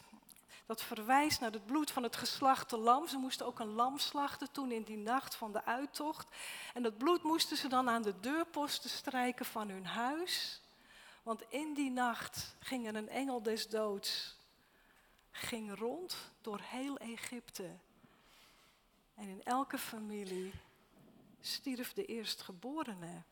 dat 0.66 0.82
verwijst 0.82 1.40
naar 1.40 1.52
het 1.52 1.66
bloed 1.66 1.90
van 1.90 2.02
het 2.02 2.16
geslachte 2.16 2.76
lam. 2.76 3.08
Ze 3.08 3.16
moesten 3.16 3.46
ook 3.46 3.58
een 3.58 3.72
lam 3.72 3.98
slachten 3.98 4.52
toen 4.52 4.72
in 4.72 4.82
die 4.82 4.96
nacht 4.96 5.34
van 5.34 5.52
de 5.52 5.64
uittocht. 5.64 6.26
En 6.74 6.82
dat 6.82 6.98
bloed 6.98 7.22
moesten 7.22 7.56
ze 7.56 7.68
dan 7.68 7.88
aan 7.88 8.02
de 8.02 8.20
deurposten 8.20 8.90
strijken 8.90 9.46
van 9.46 9.68
hun 9.68 9.86
huis. 9.86 10.60
Want 11.22 11.42
in 11.48 11.74
die 11.74 11.90
nacht 11.90 12.56
ging 12.60 12.86
er 12.86 12.94
een 12.94 13.08
engel 13.08 13.42
des 13.42 13.68
doods, 13.68 14.36
ging 15.30 15.78
rond 15.78 16.16
door 16.40 16.60
heel 16.62 16.98
Egypte. 16.98 17.70
En 19.14 19.28
in 19.28 19.42
elke 19.44 19.78
familie 19.78 20.52
stierf 21.40 21.92
de 21.92 22.04
eerstgeborene. 22.04 23.22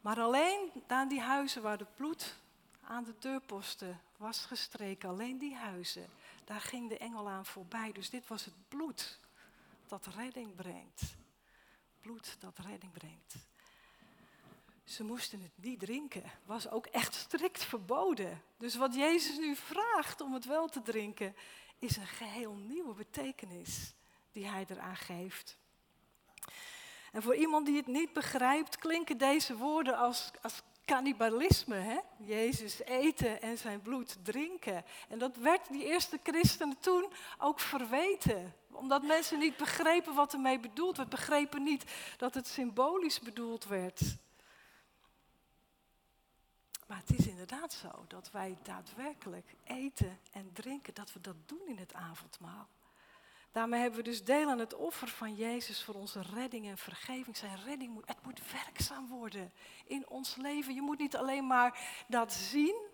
Maar 0.00 0.20
alleen 0.20 0.70
aan 0.86 1.08
die 1.08 1.20
huizen 1.20 1.62
waar 1.62 1.78
het 1.78 1.94
bloed 1.94 2.36
aan 2.80 3.04
de 3.04 3.14
deurposten 3.18 4.00
was 4.16 4.46
gestreken. 4.46 5.08
Alleen 5.08 5.38
die 5.38 5.54
huizen, 5.54 6.10
daar 6.44 6.60
ging 6.60 6.88
de 6.88 6.98
engel 6.98 7.28
aan 7.28 7.46
voorbij. 7.46 7.92
Dus 7.92 8.10
dit 8.10 8.28
was 8.28 8.44
het 8.44 8.68
bloed 8.68 9.18
dat 9.86 10.06
redding 10.06 10.54
brengt. 10.54 11.02
Bloed 12.00 12.36
dat 12.40 12.58
redding 12.58 12.92
brengt. 12.92 13.34
Ze 14.84 15.04
moesten 15.04 15.42
het 15.42 15.52
niet 15.54 15.80
drinken. 15.80 16.22
Was 16.44 16.70
ook 16.70 16.86
echt 16.86 17.14
strikt 17.14 17.64
verboden. 17.64 18.42
Dus 18.56 18.76
wat 18.76 18.94
Jezus 18.94 19.38
nu 19.38 19.56
vraagt 19.56 20.20
om 20.20 20.34
het 20.34 20.44
wel 20.44 20.68
te 20.68 20.82
drinken, 20.82 21.36
is 21.78 21.96
een 21.96 22.06
geheel 22.06 22.54
nieuwe 22.54 22.94
betekenis 22.94 23.94
die 24.32 24.46
hij 24.46 24.66
eraan 24.68 24.96
geeft. 24.96 25.58
En 27.12 27.22
voor 27.22 27.34
iemand 27.34 27.66
die 27.66 27.76
het 27.76 27.86
niet 27.86 28.12
begrijpt, 28.12 28.78
klinken 28.78 29.18
deze 29.18 29.56
woorden 29.56 29.96
als, 29.96 30.30
als 30.42 30.62
cannibalisme. 30.84 31.74
Hè? 31.74 31.98
Jezus 32.18 32.82
eten 32.82 33.42
en 33.42 33.58
zijn 33.58 33.82
bloed 33.82 34.16
drinken. 34.22 34.84
En 35.08 35.18
dat 35.18 35.36
werd 35.36 35.68
die 35.68 35.84
eerste 35.84 36.18
christenen 36.22 36.78
toen 36.80 37.12
ook 37.38 37.60
verweten. 37.60 38.54
Omdat 38.70 39.02
mensen 39.02 39.38
niet 39.38 39.56
begrepen 39.56 40.14
wat 40.14 40.32
ermee 40.32 40.60
bedoeld 40.60 40.96
werd. 40.96 41.08
Begrepen 41.08 41.62
niet 41.62 41.84
dat 42.16 42.34
het 42.34 42.46
symbolisch 42.46 43.20
bedoeld 43.20 43.64
werd. 43.64 44.00
Maar 46.86 47.02
het 47.06 47.18
is 47.18 47.26
inderdaad 47.26 47.72
zo 47.72 48.04
dat 48.08 48.30
wij 48.30 48.58
daadwerkelijk 48.62 49.54
eten 49.64 50.18
en 50.32 50.52
drinken, 50.52 50.94
dat 50.94 51.12
we 51.12 51.20
dat 51.20 51.36
doen 51.46 51.66
in 51.66 51.78
het 51.78 51.94
avondmaal. 51.94 52.68
Daarmee 53.52 53.80
hebben 53.80 53.98
we 53.98 54.04
dus 54.04 54.24
deel 54.24 54.48
aan 54.48 54.58
het 54.58 54.74
offer 54.74 55.08
van 55.08 55.34
Jezus 55.34 55.82
voor 55.82 55.94
onze 55.94 56.22
redding 56.34 56.66
en 56.66 56.78
vergeving. 56.78 57.36
Zijn 57.36 57.62
redding 57.64 57.92
moet, 57.92 58.08
het 58.08 58.24
moet 58.24 58.40
werkzaam 58.52 59.08
worden 59.08 59.52
in 59.84 60.08
ons 60.08 60.36
leven. 60.36 60.74
Je 60.74 60.82
moet 60.82 60.98
niet 60.98 61.16
alleen 61.16 61.46
maar 61.46 62.04
dat 62.08 62.32
zien. 62.32 62.86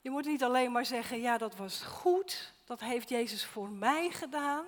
Je 0.00 0.10
moet 0.10 0.26
niet 0.26 0.44
alleen 0.44 0.72
maar 0.72 0.86
zeggen, 0.86 1.20
ja 1.20 1.38
dat 1.38 1.56
was 1.56 1.82
goed, 1.82 2.54
dat 2.64 2.80
heeft 2.80 3.08
Jezus 3.08 3.44
voor 3.44 3.70
mij 3.70 4.10
gedaan. 4.10 4.64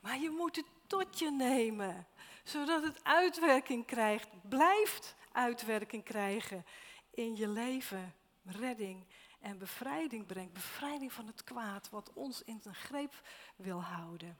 Maar 0.00 0.18
je 0.18 0.30
moet 0.30 0.56
het 0.56 0.66
tot 0.86 1.18
je 1.18 1.30
nemen, 1.30 2.06
zodat 2.44 2.82
het 2.82 3.04
uitwerking 3.04 3.86
krijgt, 3.86 4.28
blijft 4.48 5.16
uitwerking 5.32 6.04
krijgen 6.04 6.64
in 7.10 7.36
je 7.36 7.48
leven. 7.48 8.14
Redding 8.44 9.04
en 9.42 9.58
bevrijding 9.58 10.26
brengt. 10.26 10.52
Bevrijding 10.52 11.12
van 11.12 11.26
het 11.26 11.44
kwaad 11.44 11.90
wat 11.90 12.10
ons 12.12 12.42
in 12.42 12.60
zijn 12.62 12.74
greep 12.74 13.14
wil 13.56 13.82
houden. 13.82 14.38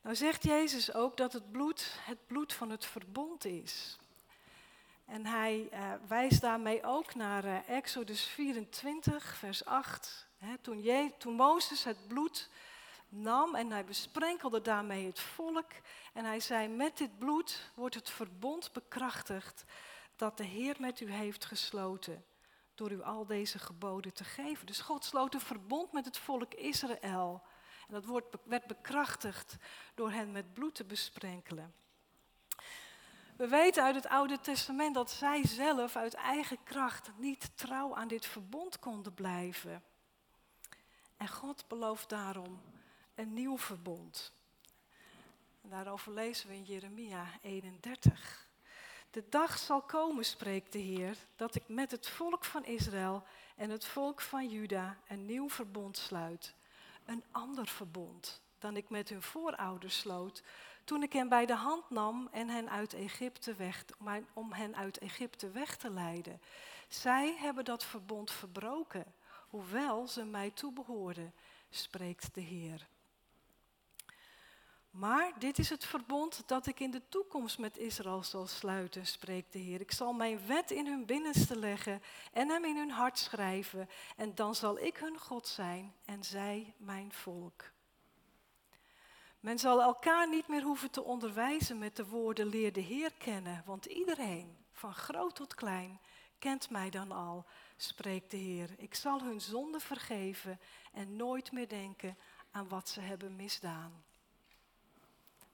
Nou 0.00 0.16
zegt 0.16 0.42
Jezus 0.42 0.94
ook 0.94 1.16
dat 1.16 1.32
het 1.32 1.50
bloed 1.50 1.98
het 2.00 2.26
bloed 2.26 2.52
van 2.52 2.70
het 2.70 2.84
verbond 2.84 3.44
is. 3.44 3.98
En 5.04 5.26
hij 5.26 5.68
uh, 5.72 5.92
wijst 6.08 6.40
daarmee 6.40 6.84
ook 6.84 7.14
naar 7.14 7.44
uh, 7.44 7.68
Exodus 7.68 8.24
24, 8.24 9.36
vers 9.36 9.64
8. 9.64 10.26
toen, 10.60 11.12
toen 11.18 11.34
Mozes 11.34 11.84
het 11.84 12.08
bloed 12.08 12.50
nam 13.08 13.54
en 13.54 13.70
hij 13.70 13.84
besprenkelde 13.84 14.60
daarmee 14.60 15.06
het 15.06 15.20
volk. 15.20 15.70
En 16.12 16.24
hij 16.24 16.40
zei, 16.40 16.68
met 16.68 16.96
dit 16.96 17.18
bloed 17.18 17.70
wordt 17.74 17.94
het 17.94 18.10
verbond 18.10 18.72
bekrachtigd 18.72 19.64
dat 20.16 20.36
de 20.36 20.44
Heer 20.44 20.76
met 20.78 21.00
u 21.00 21.10
heeft 21.10 21.44
gesloten 21.44 22.24
door 22.76 22.90
u 22.90 23.02
al 23.02 23.26
deze 23.26 23.58
geboden 23.58 24.12
te 24.12 24.24
geven. 24.24 24.66
Dus 24.66 24.80
God 24.80 25.04
sloot 25.04 25.34
een 25.34 25.40
verbond 25.40 25.92
met 25.92 26.04
het 26.04 26.18
volk 26.18 26.54
Israël. 26.54 27.42
En 27.88 27.94
dat 27.94 28.04
woord 28.04 28.36
werd 28.44 28.66
bekrachtigd 28.66 29.56
door 29.94 30.10
hen 30.10 30.32
met 30.32 30.54
bloed 30.54 30.74
te 30.74 30.84
besprenkelen. 30.84 31.74
We 33.36 33.48
weten 33.48 33.82
uit 33.82 33.94
het 33.94 34.06
Oude 34.06 34.40
Testament 34.40 34.94
dat 34.94 35.10
zij 35.10 35.46
zelf 35.46 35.96
uit 35.96 36.14
eigen 36.14 36.62
kracht 36.62 37.10
niet 37.16 37.56
trouw 37.56 37.96
aan 37.96 38.08
dit 38.08 38.26
verbond 38.26 38.78
konden 38.78 39.14
blijven. 39.14 39.82
En 41.16 41.28
God 41.28 41.68
belooft 41.68 42.08
daarom 42.08 42.60
een 43.14 43.32
nieuw 43.32 43.58
verbond. 43.58 44.32
En 45.62 45.68
daarover 45.68 46.12
lezen 46.12 46.48
we 46.48 46.54
in 46.54 46.64
Jeremia 46.64 47.26
31. 47.40 48.45
De 49.16 49.24
dag 49.28 49.58
zal 49.58 49.82
komen, 49.82 50.24
spreekt 50.24 50.72
de 50.72 50.78
Heer, 50.78 51.16
dat 51.36 51.54
ik 51.54 51.62
met 51.66 51.90
het 51.90 52.08
volk 52.08 52.44
van 52.44 52.64
Israël 52.64 53.22
en 53.56 53.70
het 53.70 53.84
volk 53.84 54.20
van 54.20 54.48
Juda 54.48 54.98
een 55.08 55.26
nieuw 55.26 55.48
verbond 55.48 55.96
sluit. 55.96 56.54
Een 57.04 57.24
ander 57.30 57.66
verbond 57.66 58.40
dan 58.58 58.76
ik 58.76 58.90
met 58.90 59.08
hun 59.08 59.22
voorouders 59.22 59.98
sloot 59.98 60.42
toen 60.84 61.02
ik 61.02 61.12
hen 61.12 61.28
bij 61.28 61.46
de 61.46 61.54
hand 61.54 61.90
nam 61.90 62.28
en 62.32 62.48
hen 62.48 62.70
uit 62.70 62.94
Egypte 62.94 63.54
weg, 63.54 63.84
om 64.32 64.52
hen 64.52 64.76
uit 64.76 64.98
Egypte 64.98 65.50
weg 65.50 65.76
te 65.76 65.90
leiden. 65.90 66.40
Zij 66.88 67.36
hebben 67.38 67.64
dat 67.64 67.84
verbond 67.84 68.30
verbroken, 68.30 69.14
hoewel 69.48 70.06
ze 70.06 70.24
mij 70.24 70.50
toebehoorden, 70.50 71.34
spreekt 71.70 72.34
de 72.34 72.40
Heer. 72.40 72.86
Maar 74.96 75.32
dit 75.38 75.58
is 75.58 75.70
het 75.70 75.84
verbond 75.84 76.42
dat 76.46 76.66
ik 76.66 76.80
in 76.80 76.90
de 76.90 77.02
toekomst 77.08 77.58
met 77.58 77.78
Israël 77.78 78.22
zal 78.22 78.46
sluiten, 78.46 79.06
spreekt 79.06 79.52
de 79.52 79.58
Heer. 79.58 79.80
Ik 79.80 79.92
zal 79.92 80.12
mijn 80.12 80.46
wet 80.46 80.70
in 80.70 80.86
hun 80.86 81.06
binnenste 81.06 81.58
leggen 81.58 82.02
en 82.32 82.48
hem 82.48 82.64
in 82.64 82.76
hun 82.76 82.90
hart 82.90 83.18
schrijven. 83.18 83.88
En 84.16 84.34
dan 84.34 84.54
zal 84.54 84.78
ik 84.78 84.96
hun 84.96 85.18
God 85.18 85.48
zijn 85.48 85.94
en 86.04 86.24
zij 86.24 86.74
mijn 86.76 87.12
volk. 87.12 87.70
Men 89.40 89.58
zal 89.58 89.82
elkaar 89.82 90.28
niet 90.28 90.48
meer 90.48 90.62
hoeven 90.62 90.90
te 90.90 91.02
onderwijzen 91.02 91.78
met 91.78 91.96
de 91.96 92.06
woorden 92.06 92.46
leer 92.46 92.72
de 92.72 92.80
Heer 92.80 93.12
kennen, 93.18 93.62
want 93.66 93.84
iedereen, 93.84 94.56
van 94.72 94.94
groot 94.94 95.34
tot 95.34 95.54
klein, 95.54 96.00
kent 96.38 96.70
mij 96.70 96.90
dan 96.90 97.12
al, 97.12 97.46
spreekt 97.76 98.30
de 98.30 98.36
Heer. 98.36 98.70
Ik 98.76 98.94
zal 98.94 99.22
hun 99.22 99.40
zonde 99.40 99.80
vergeven 99.80 100.60
en 100.92 101.16
nooit 101.16 101.52
meer 101.52 101.68
denken 101.68 102.18
aan 102.50 102.68
wat 102.68 102.88
ze 102.88 103.00
hebben 103.00 103.36
misdaan. 103.36 104.04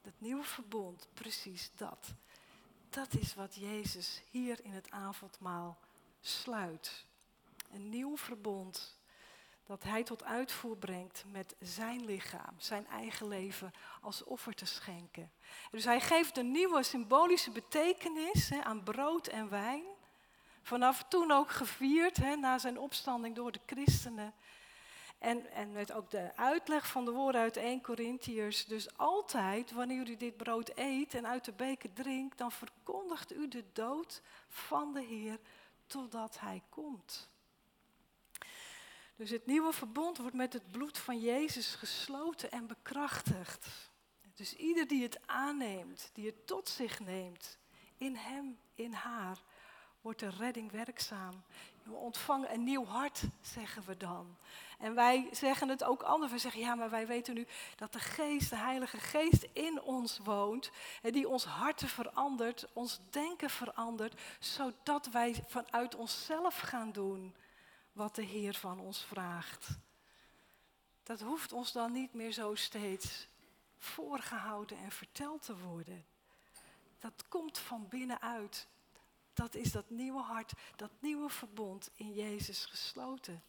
Het 0.03 0.21
nieuwe 0.21 0.45
verbond, 0.45 1.09
precies 1.15 1.71
dat. 1.77 2.15
Dat 2.91 3.15
is 3.15 3.35
wat 3.35 3.55
Jezus 3.55 4.23
hier 4.31 4.65
in 4.65 4.73
het 4.73 4.91
avondmaal 4.91 5.79
sluit. 6.21 7.05
Een 7.73 7.89
nieuw 7.89 8.17
verbond 8.17 9.01
dat 9.67 9.83
hij 9.83 10.03
tot 10.03 10.25
uitvoer 10.25 10.77
brengt 10.77 11.25
met 11.27 11.55
zijn 11.61 12.05
lichaam, 12.05 12.55
zijn 12.57 12.87
eigen 12.87 13.29
leven 13.29 13.73
als 14.01 14.25
offer 14.25 14.55
te 14.55 14.67
schenken. 14.67 15.31
Dus 15.71 15.85
hij 15.85 16.01
geeft 16.01 16.37
een 16.37 16.51
nieuwe 16.51 16.83
symbolische 16.83 17.51
betekenis 17.51 18.53
aan 18.53 18.83
brood 18.83 19.27
en 19.27 19.49
wijn. 19.49 19.85
Vanaf 20.63 21.05
toen 21.09 21.31
ook 21.31 21.51
gevierd, 21.51 22.19
na 22.41 22.59
zijn 22.59 22.79
opstanding 22.79 23.35
door 23.35 23.53
de 23.53 23.61
christenen. 23.67 24.35
En, 25.23 25.53
en 25.53 25.73
met 25.73 25.93
ook 25.93 26.11
de 26.11 26.37
uitleg 26.37 26.87
van 26.87 27.05
de 27.05 27.11
woorden 27.11 27.41
uit 27.41 27.57
1 27.57 27.83
Corinthiërs. 27.83 28.65
Dus 28.65 28.97
altijd, 28.97 29.73
wanneer 29.73 30.09
u 30.09 30.17
dit 30.17 30.37
brood 30.37 30.71
eet 30.75 31.15
en 31.15 31.27
uit 31.27 31.45
de 31.45 31.53
beker 31.53 31.93
drinkt, 31.93 32.39
dan 32.39 32.53
verkondigt 32.53 33.33
u 33.33 33.49
de 33.49 33.65
dood 33.73 34.23
van 34.49 34.93
de 34.93 35.01
Heer 35.01 35.39
totdat 35.87 36.41
Hij 36.41 36.63
komt. 36.69 37.29
Dus 39.17 39.31
het 39.31 39.47
nieuwe 39.47 39.73
verbond 39.73 40.19
wordt 40.19 40.37
met 40.37 40.53
het 40.53 40.71
bloed 40.71 40.99
van 40.99 41.21
Jezus 41.21 41.75
gesloten 41.75 42.51
en 42.51 42.67
bekrachtigd. 42.67 43.91
Dus 44.35 44.55
ieder 44.57 44.87
die 44.87 45.03
het 45.03 45.27
aanneemt, 45.27 46.11
die 46.13 46.27
het 46.27 46.47
tot 46.47 46.69
zich 46.69 47.01
neemt, 47.01 47.59
in 47.97 48.17
hem, 48.17 48.59
in 48.75 48.93
haar, 48.93 49.43
wordt 50.01 50.21
de 50.21 50.31
redding 50.31 50.71
werkzaam. 50.71 51.43
We 51.83 51.95
ontvangen 51.95 52.53
een 52.53 52.65
nieuw 52.65 52.85
hart, 52.85 53.23
zeggen 53.41 53.83
we 53.87 53.97
dan. 53.97 54.37
En 54.79 54.95
wij 54.95 55.29
zeggen 55.33 55.69
het 55.69 55.85
ook 55.85 56.03
anders. 56.03 56.33
We 56.33 56.39
zeggen, 56.39 56.61
ja, 56.61 56.75
maar 56.75 56.91
wij 56.91 57.07
weten 57.07 57.35
nu 57.35 57.47
dat 57.77 57.93
de 57.93 58.01
geest, 58.01 58.51
de 58.51 58.57
Heilige 58.57 58.99
Geest 58.99 59.47
in 59.53 59.83
ons 59.83 60.19
woont. 60.19 60.71
En 61.03 61.13
die 61.13 61.29
ons 61.29 61.45
harten 61.45 61.89
verandert, 61.89 62.67
ons 62.73 63.01
denken 63.11 63.51
verandert. 63.51 64.21
Zodat 64.39 65.07
wij 65.07 65.45
vanuit 65.47 65.95
onszelf 65.95 66.59
gaan 66.59 66.93
doen 66.93 67.35
wat 67.93 68.15
de 68.15 68.25
Heer 68.25 68.55
van 68.55 68.81
ons 68.81 69.05
vraagt. 69.05 69.69
Dat 71.03 71.21
hoeft 71.21 71.53
ons 71.53 71.73
dan 71.73 71.93
niet 71.93 72.15
meer 72.15 72.33
zo 72.33 72.55
steeds 72.55 73.29
voorgehouden 73.79 74.79
en 74.79 74.91
verteld 74.91 75.43
te 75.43 75.59
worden. 75.59 76.05
Dat 76.99 77.25
komt 77.29 77.59
van 77.59 77.89
binnenuit. 77.89 78.67
Dat 79.33 79.55
is 79.55 79.73
dat 79.73 79.91
nieuwe 79.91 80.23
hart, 80.23 80.53
dat 80.77 80.91
nieuwe 81.01 81.29
verbond 81.29 81.91
in 81.95 82.13
Jezus 82.13 82.65
gesloten. 82.65 83.43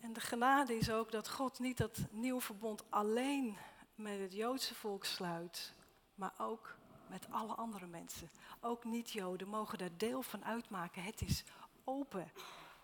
En 0.00 0.12
de 0.12 0.20
genade 0.20 0.76
is 0.76 0.90
ook 0.90 1.12
dat 1.12 1.28
God 1.28 1.58
niet 1.58 1.76
dat 1.76 1.98
nieuwe 2.10 2.40
verbond 2.40 2.90
alleen 2.90 3.56
met 3.94 4.18
het 4.18 4.32
Joodse 4.32 4.74
volk 4.74 5.04
sluit, 5.04 5.74
maar 6.14 6.32
ook 6.38 6.76
met 7.06 7.26
alle 7.30 7.54
andere 7.54 7.86
mensen. 7.86 8.30
Ook 8.60 8.84
niet-Joden 8.84 9.48
mogen 9.48 9.78
daar 9.78 9.96
deel 9.96 10.22
van 10.22 10.44
uitmaken. 10.44 11.02
Het 11.02 11.20
is 11.20 11.44
open 11.84 12.32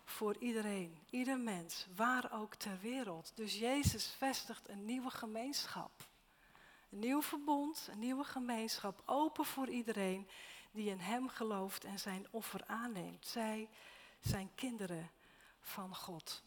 voor 0.03 0.37
iedereen, 0.37 0.97
ieder 1.09 1.39
mens, 1.39 1.87
waar 1.95 2.31
ook 2.31 2.55
ter 2.55 2.79
wereld. 2.79 3.31
Dus 3.35 3.59
Jezus 3.59 4.15
vestigt 4.17 4.69
een 4.69 4.85
nieuwe 4.85 5.09
gemeenschap. 5.09 6.06
Een 6.89 6.99
nieuw 6.99 7.21
verbond, 7.21 7.87
een 7.91 7.99
nieuwe 7.99 8.23
gemeenschap, 8.23 9.01
open 9.05 9.45
voor 9.45 9.67
iedereen 9.69 10.27
die 10.71 10.89
in 10.89 10.99
Hem 10.99 11.29
gelooft 11.29 11.83
en 11.83 11.99
zijn 11.99 12.27
offer 12.31 12.63
aanneemt. 12.65 13.27
Zij 13.27 13.69
zijn 14.19 14.49
kinderen 14.55 15.09
van 15.61 15.95
God. 15.95 16.43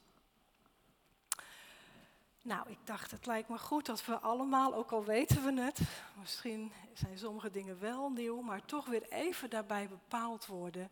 Nou, 2.43 2.71
ik 2.71 2.79
dacht, 2.85 3.11
het 3.11 3.27
lijkt 3.27 3.49
me 3.49 3.59
goed 3.59 3.87
dat 3.87 4.05
we 4.05 4.19
allemaal, 4.19 4.75
ook 4.75 4.91
al 4.91 5.05
weten 5.05 5.45
we 5.45 5.61
het, 5.61 5.81
misschien 6.19 6.73
zijn 6.95 7.19
sommige 7.19 7.51
dingen 7.51 7.81
wel 7.81 8.11
nieuw, 8.11 8.41
maar 8.41 8.65
toch 8.65 8.87
weer 8.87 9.09
even 9.09 9.51
daarbij 9.51 9.89
bepaald 9.89 10.47
worden, 10.47 10.91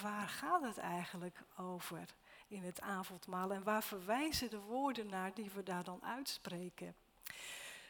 waar 0.00 0.28
gaat 0.28 0.62
het 0.62 0.78
eigenlijk 0.78 1.42
over 1.56 2.14
in 2.48 2.62
het 2.62 2.80
avondmaal 2.80 3.52
en 3.52 3.62
waar 3.62 3.82
verwijzen 3.82 4.50
de 4.50 4.60
woorden 4.60 5.06
naar 5.06 5.34
die 5.34 5.50
we 5.50 5.62
daar 5.62 5.84
dan 5.84 6.04
uitspreken. 6.04 6.94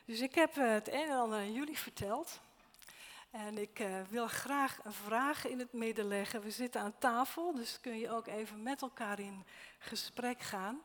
Dus 0.08 0.20
ik 0.20 0.34
heb 0.34 0.56
eh, 0.56 0.70
het 0.70 0.88
een 0.88 1.08
en 1.08 1.18
ander 1.18 1.38
aan 1.38 1.52
jullie 1.52 1.78
verteld. 1.78 2.40
En 3.30 3.58
ik 3.58 3.78
uh, 3.78 4.02
wil 4.02 4.28
graag 4.28 4.84
een 4.84 4.92
vraag 4.92 5.46
in 5.46 5.58
het 5.58 5.72
midden 5.72 6.04
leggen. 6.04 6.40
We 6.40 6.50
zitten 6.50 6.80
aan 6.80 6.98
tafel, 6.98 7.54
dus 7.54 7.80
kun 7.80 7.98
je 7.98 8.10
ook 8.10 8.26
even 8.26 8.62
met 8.62 8.82
elkaar 8.82 9.18
in 9.18 9.46
gesprek 9.78 10.40
gaan. 10.40 10.80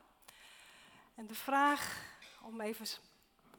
En 1.14 1.26
de 1.26 1.34
vraag 1.34 2.04
om 2.42 2.60
even 2.60 2.86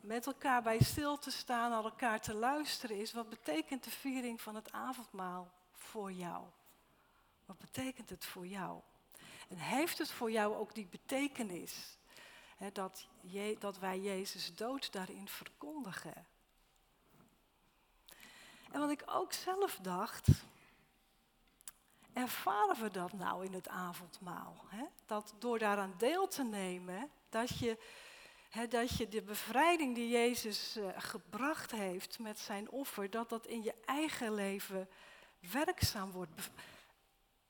met 0.01 0.25
elkaar 0.25 0.61
bij 0.61 0.79
stil 0.79 1.17
te 1.17 1.31
staan, 1.31 1.69
naar 1.69 1.83
elkaar 1.83 2.21
te 2.21 2.33
luisteren, 2.33 2.97
is: 2.97 3.13
wat 3.13 3.29
betekent 3.29 3.83
de 3.83 3.91
viering 3.91 4.41
van 4.41 4.55
het 4.55 4.71
avondmaal 4.71 5.51
voor 5.71 6.11
jou? 6.11 6.43
Wat 7.45 7.57
betekent 7.57 8.09
het 8.09 8.25
voor 8.25 8.47
jou? 8.47 8.79
En 9.49 9.57
heeft 9.57 9.97
het 9.97 10.11
voor 10.11 10.31
jou 10.31 10.55
ook 10.55 10.75
die 10.75 10.87
betekenis 10.87 11.97
dat, 12.73 13.07
je, 13.21 13.55
dat 13.59 13.77
wij 13.77 13.99
Jezus 13.99 14.55
dood 14.55 14.91
daarin 14.91 15.27
verkondigen? 15.27 16.25
En 18.71 18.79
wat 18.79 18.89
ik 18.89 19.03
ook 19.05 19.33
zelf 19.33 19.79
dacht, 19.81 20.27
ervaren 22.13 22.81
we 22.81 22.91
dat 22.91 23.13
nou 23.13 23.45
in 23.45 23.53
het 23.53 23.67
avondmaal? 23.67 24.65
Dat 25.05 25.33
door 25.39 25.59
daaraan 25.59 25.93
deel 25.97 26.27
te 26.27 26.43
nemen, 26.43 27.11
dat 27.29 27.59
je, 27.59 27.77
dat 28.69 28.97
je 28.97 29.09
de 29.09 29.21
bevrijding 29.21 29.95
die 29.95 30.09
Jezus 30.09 30.77
uh, 30.77 30.89
gebracht 30.97 31.71
heeft 31.71 32.19
met 32.19 32.39
zijn 32.39 32.69
offer, 32.69 33.09
dat 33.09 33.29
dat 33.29 33.45
in 33.45 33.63
je 33.63 33.73
eigen 33.85 34.33
leven 34.33 34.89
werkzaam 35.51 36.11
wordt. 36.11 36.49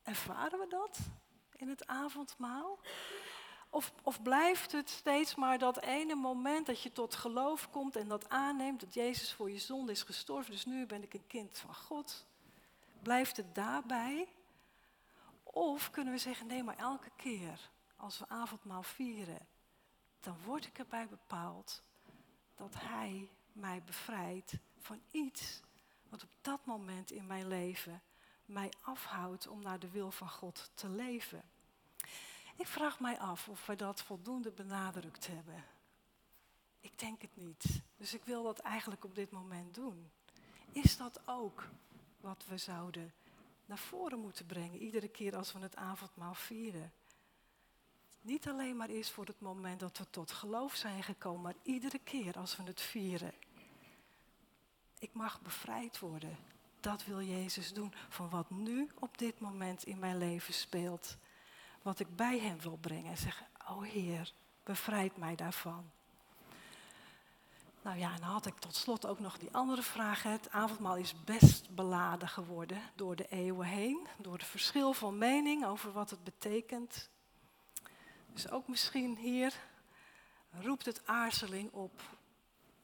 Ervaren 0.02 0.58
we 0.58 0.66
dat 0.68 0.98
in 1.56 1.68
het 1.68 1.86
avondmaal? 1.86 2.78
Of, 3.76 3.92
of, 4.02 4.22
blijft 4.22 4.72
het 4.72 4.90
steeds 4.90 5.34
maar 5.34 5.58
dat 5.58 5.82
ene 5.82 6.14
moment 6.14 6.66
dat 6.66 6.82
je 6.82 6.92
tot 6.92 7.14
geloof 7.14 7.70
komt 7.70 7.96
en 7.96 8.08
dat 8.08 8.28
aanneemt 8.28 8.80
dat 8.80 8.94
Jezus 8.94 9.32
voor 9.32 9.50
je 9.50 9.58
zonde 9.58 9.92
is 9.92 10.02
gestorven, 10.02 10.52
dus 10.52 10.64
nu 10.64 10.86
ben 10.86 11.02
ik 11.02 11.14
een 11.14 11.26
kind 11.26 11.58
van 11.58 11.74
God? 11.74 12.26
Blijft 13.02 13.36
het 13.36 13.54
daarbij? 13.54 14.28
Of 15.42 15.90
kunnen 15.90 16.12
we 16.12 16.18
zeggen, 16.18 16.46
nee, 16.46 16.62
maar 16.62 16.76
elke 16.76 17.10
keer 17.16 17.70
als 17.96 18.18
we 18.18 18.28
avondmaal 18.28 18.82
vieren, 18.82 19.46
dan 20.20 20.36
word 20.44 20.66
ik 20.66 20.78
erbij 20.78 21.08
bepaald 21.08 21.82
dat 22.54 22.74
Hij 22.78 23.28
mij 23.52 23.82
bevrijdt 23.82 24.52
van 24.78 25.00
iets 25.10 25.60
wat 26.08 26.22
op 26.22 26.30
dat 26.40 26.64
moment 26.64 27.10
in 27.10 27.26
mijn 27.26 27.48
leven 27.48 28.02
mij 28.44 28.72
afhoudt 28.80 29.48
om 29.48 29.62
naar 29.62 29.78
de 29.78 29.90
wil 29.90 30.10
van 30.10 30.30
God 30.30 30.70
te 30.74 30.88
leven. 30.88 31.42
Ik 32.56 32.66
vraag 32.66 33.00
mij 33.00 33.18
af 33.18 33.48
of 33.48 33.66
we 33.66 33.76
dat 33.76 34.02
voldoende 34.02 34.50
benadrukt 34.50 35.26
hebben. 35.26 35.64
Ik 36.80 36.98
denk 36.98 37.22
het 37.22 37.36
niet. 37.36 37.64
Dus 37.96 38.14
ik 38.14 38.24
wil 38.24 38.42
dat 38.42 38.58
eigenlijk 38.58 39.04
op 39.04 39.14
dit 39.14 39.30
moment 39.30 39.74
doen. 39.74 40.10
Is 40.72 40.96
dat 40.96 41.20
ook 41.24 41.68
wat 42.20 42.44
we 42.48 42.58
zouden 42.58 43.14
naar 43.66 43.78
voren 43.78 44.18
moeten 44.18 44.46
brengen, 44.46 44.78
iedere 44.78 45.08
keer 45.08 45.36
als 45.36 45.52
we 45.52 45.58
het 45.58 45.76
avondmaal 45.76 46.34
vieren? 46.34 46.92
Niet 48.20 48.48
alleen 48.48 48.76
maar 48.76 48.90
is 48.90 49.10
voor 49.10 49.26
het 49.26 49.40
moment 49.40 49.80
dat 49.80 49.98
we 49.98 50.10
tot 50.10 50.32
geloof 50.32 50.74
zijn 50.74 51.02
gekomen, 51.02 51.42
maar 51.42 51.54
iedere 51.62 51.98
keer 51.98 52.38
als 52.38 52.56
we 52.56 52.62
het 52.62 52.80
vieren. 52.80 53.32
Ik 54.98 55.12
mag 55.12 55.40
bevrijd 55.40 55.98
worden. 55.98 56.36
Dat 56.80 57.04
wil 57.04 57.22
Jezus 57.22 57.72
doen 57.72 57.94
van 58.08 58.30
wat 58.30 58.50
nu 58.50 58.90
op 58.94 59.18
dit 59.18 59.40
moment 59.40 59.84
in 59.84 59.98
mijn 59.98 60.18
leven 60.18 60.54
speelt 60.54 61.16
wat 61.86 62.00
ik 62.00 62.16
bij 62.16 62.38
hem 62.38 62.60
wil 62.60 62.76
brengen. 62.80 63.10
En 63.10 63.16
zeggen, 63.16 63.46
oh 63.68 63.82
Heer, 63.82 64.32
bevrijd 64.62 65.16
mij 65.16 65.34
daarvan. 65.34 65.90
Nou 67.82 67.98
ja, 67.98 68.12
en 68.12 68.20
dan 68.20 68.28
had 68.28 68.46
ik 68.46 68.58
tot 68.58 68.74
slot 68.74 69.06
ook 69.06 69.18
nog 69.18 69.38
die 69.38 69.48
andere 69.52 69.82
vraag. 69.82 70.22
Het 70.22 70.50
avondmaal 70.50 70.96
is 70.96 71.24
best 71.24 71.74
beladen 71.74 72.28
geworden 72.28 72.82
door 72.94 73.16
de 73.16 73.28
eeuwen 73.28 73.66
heen. 73.66 74.06
Door 74.18 74.32
het 74.32 74.46
verschil 74.46 74.92
van 74.92 75.18
mening 75.18 75.66
over 75.66 75.92
wat 75.92 76.10
het 76.10 76.24
betekent. 76.24 77.08
Dus 78.32 78.50
ook 78.50 78.68
misschien 78.68 79.16
hier 79.16 79.54
roept 80.50 80.86
het 80.86 81.06
aarzeling 81.06 81.72
op 81.72 82.00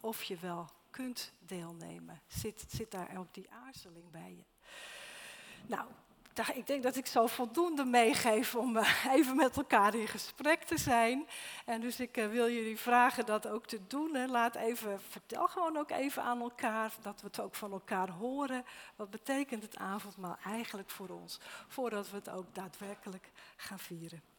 of 0.00 0.22
je 0.22 0.36
wel 0.36 0.70
kunt 0.90 1.32
deelnemen. 1.38 2.20
Zit, 2.26 2.64
zit 2.68 2.90
daar 2.90 3.16
ook 3.16 3.34
die 3.34 3.50
aarzeling 3.50 4.10
bij 4.10 4.34
je? 4.36 4.44
Nou, 5.66 5.88
ik 6.54 6.66
denk 6.66 6.82
dat 6.82 6.96
ik 6.96 7.06
zo 7.06 7.26
voldoende 7.26 7.84
meegeef 7.84 8.54
om 8.54 8.76
eh, 8.76 9.04
even 9.16 9.36
met 9.36 9.56
elkaar 9.56 9.94
in 9.94 10.08
gesprek 10.08 10.62
te 10.62 10.78
zijn. 10.78 11.26
En 11.64 11.80
dus 11.80 12.00
ik 12.00 12.16
eh, 12.16 12.28
wil 12.28 12.50
jullie 12.50 12.78
vragen 12.78 13.26
dat 13.26 13.46
ook 13.46 13.66
te 13.66 13.80
doen. 13.86 14.30
Laat 14.30 14.54
even, 14.54 15.00
vertel 15.08 15.48
gewoon 15.48 15.76
ook 15.76 15.90
even 15.90 16.22
aan 16.22 16.40
elkaar, 16.40 16.92
dat 17.02 17.20
we 17.20 17.26
het 17.26 17.40
ook 17.40 17.54
van 17.54 17.72
elkaar 17.72 18.10
horen. 18.10 18.64
Wat 18.96 19.10
betekent 19.10 19.62
het 19.62 19.76
avondmaal 19.76 20.36
eigenlijk 20.44 20.90
voor 20.90 21.08
ons, 21.08 21.40
voordat 21.68 22.10
we 22.10 22.16
het 22.16 22.30
ook 22.30 22.54
daadwerkelijk 22.54 23.30
gaan 23.56 23.78
vieren. 23.78 24.31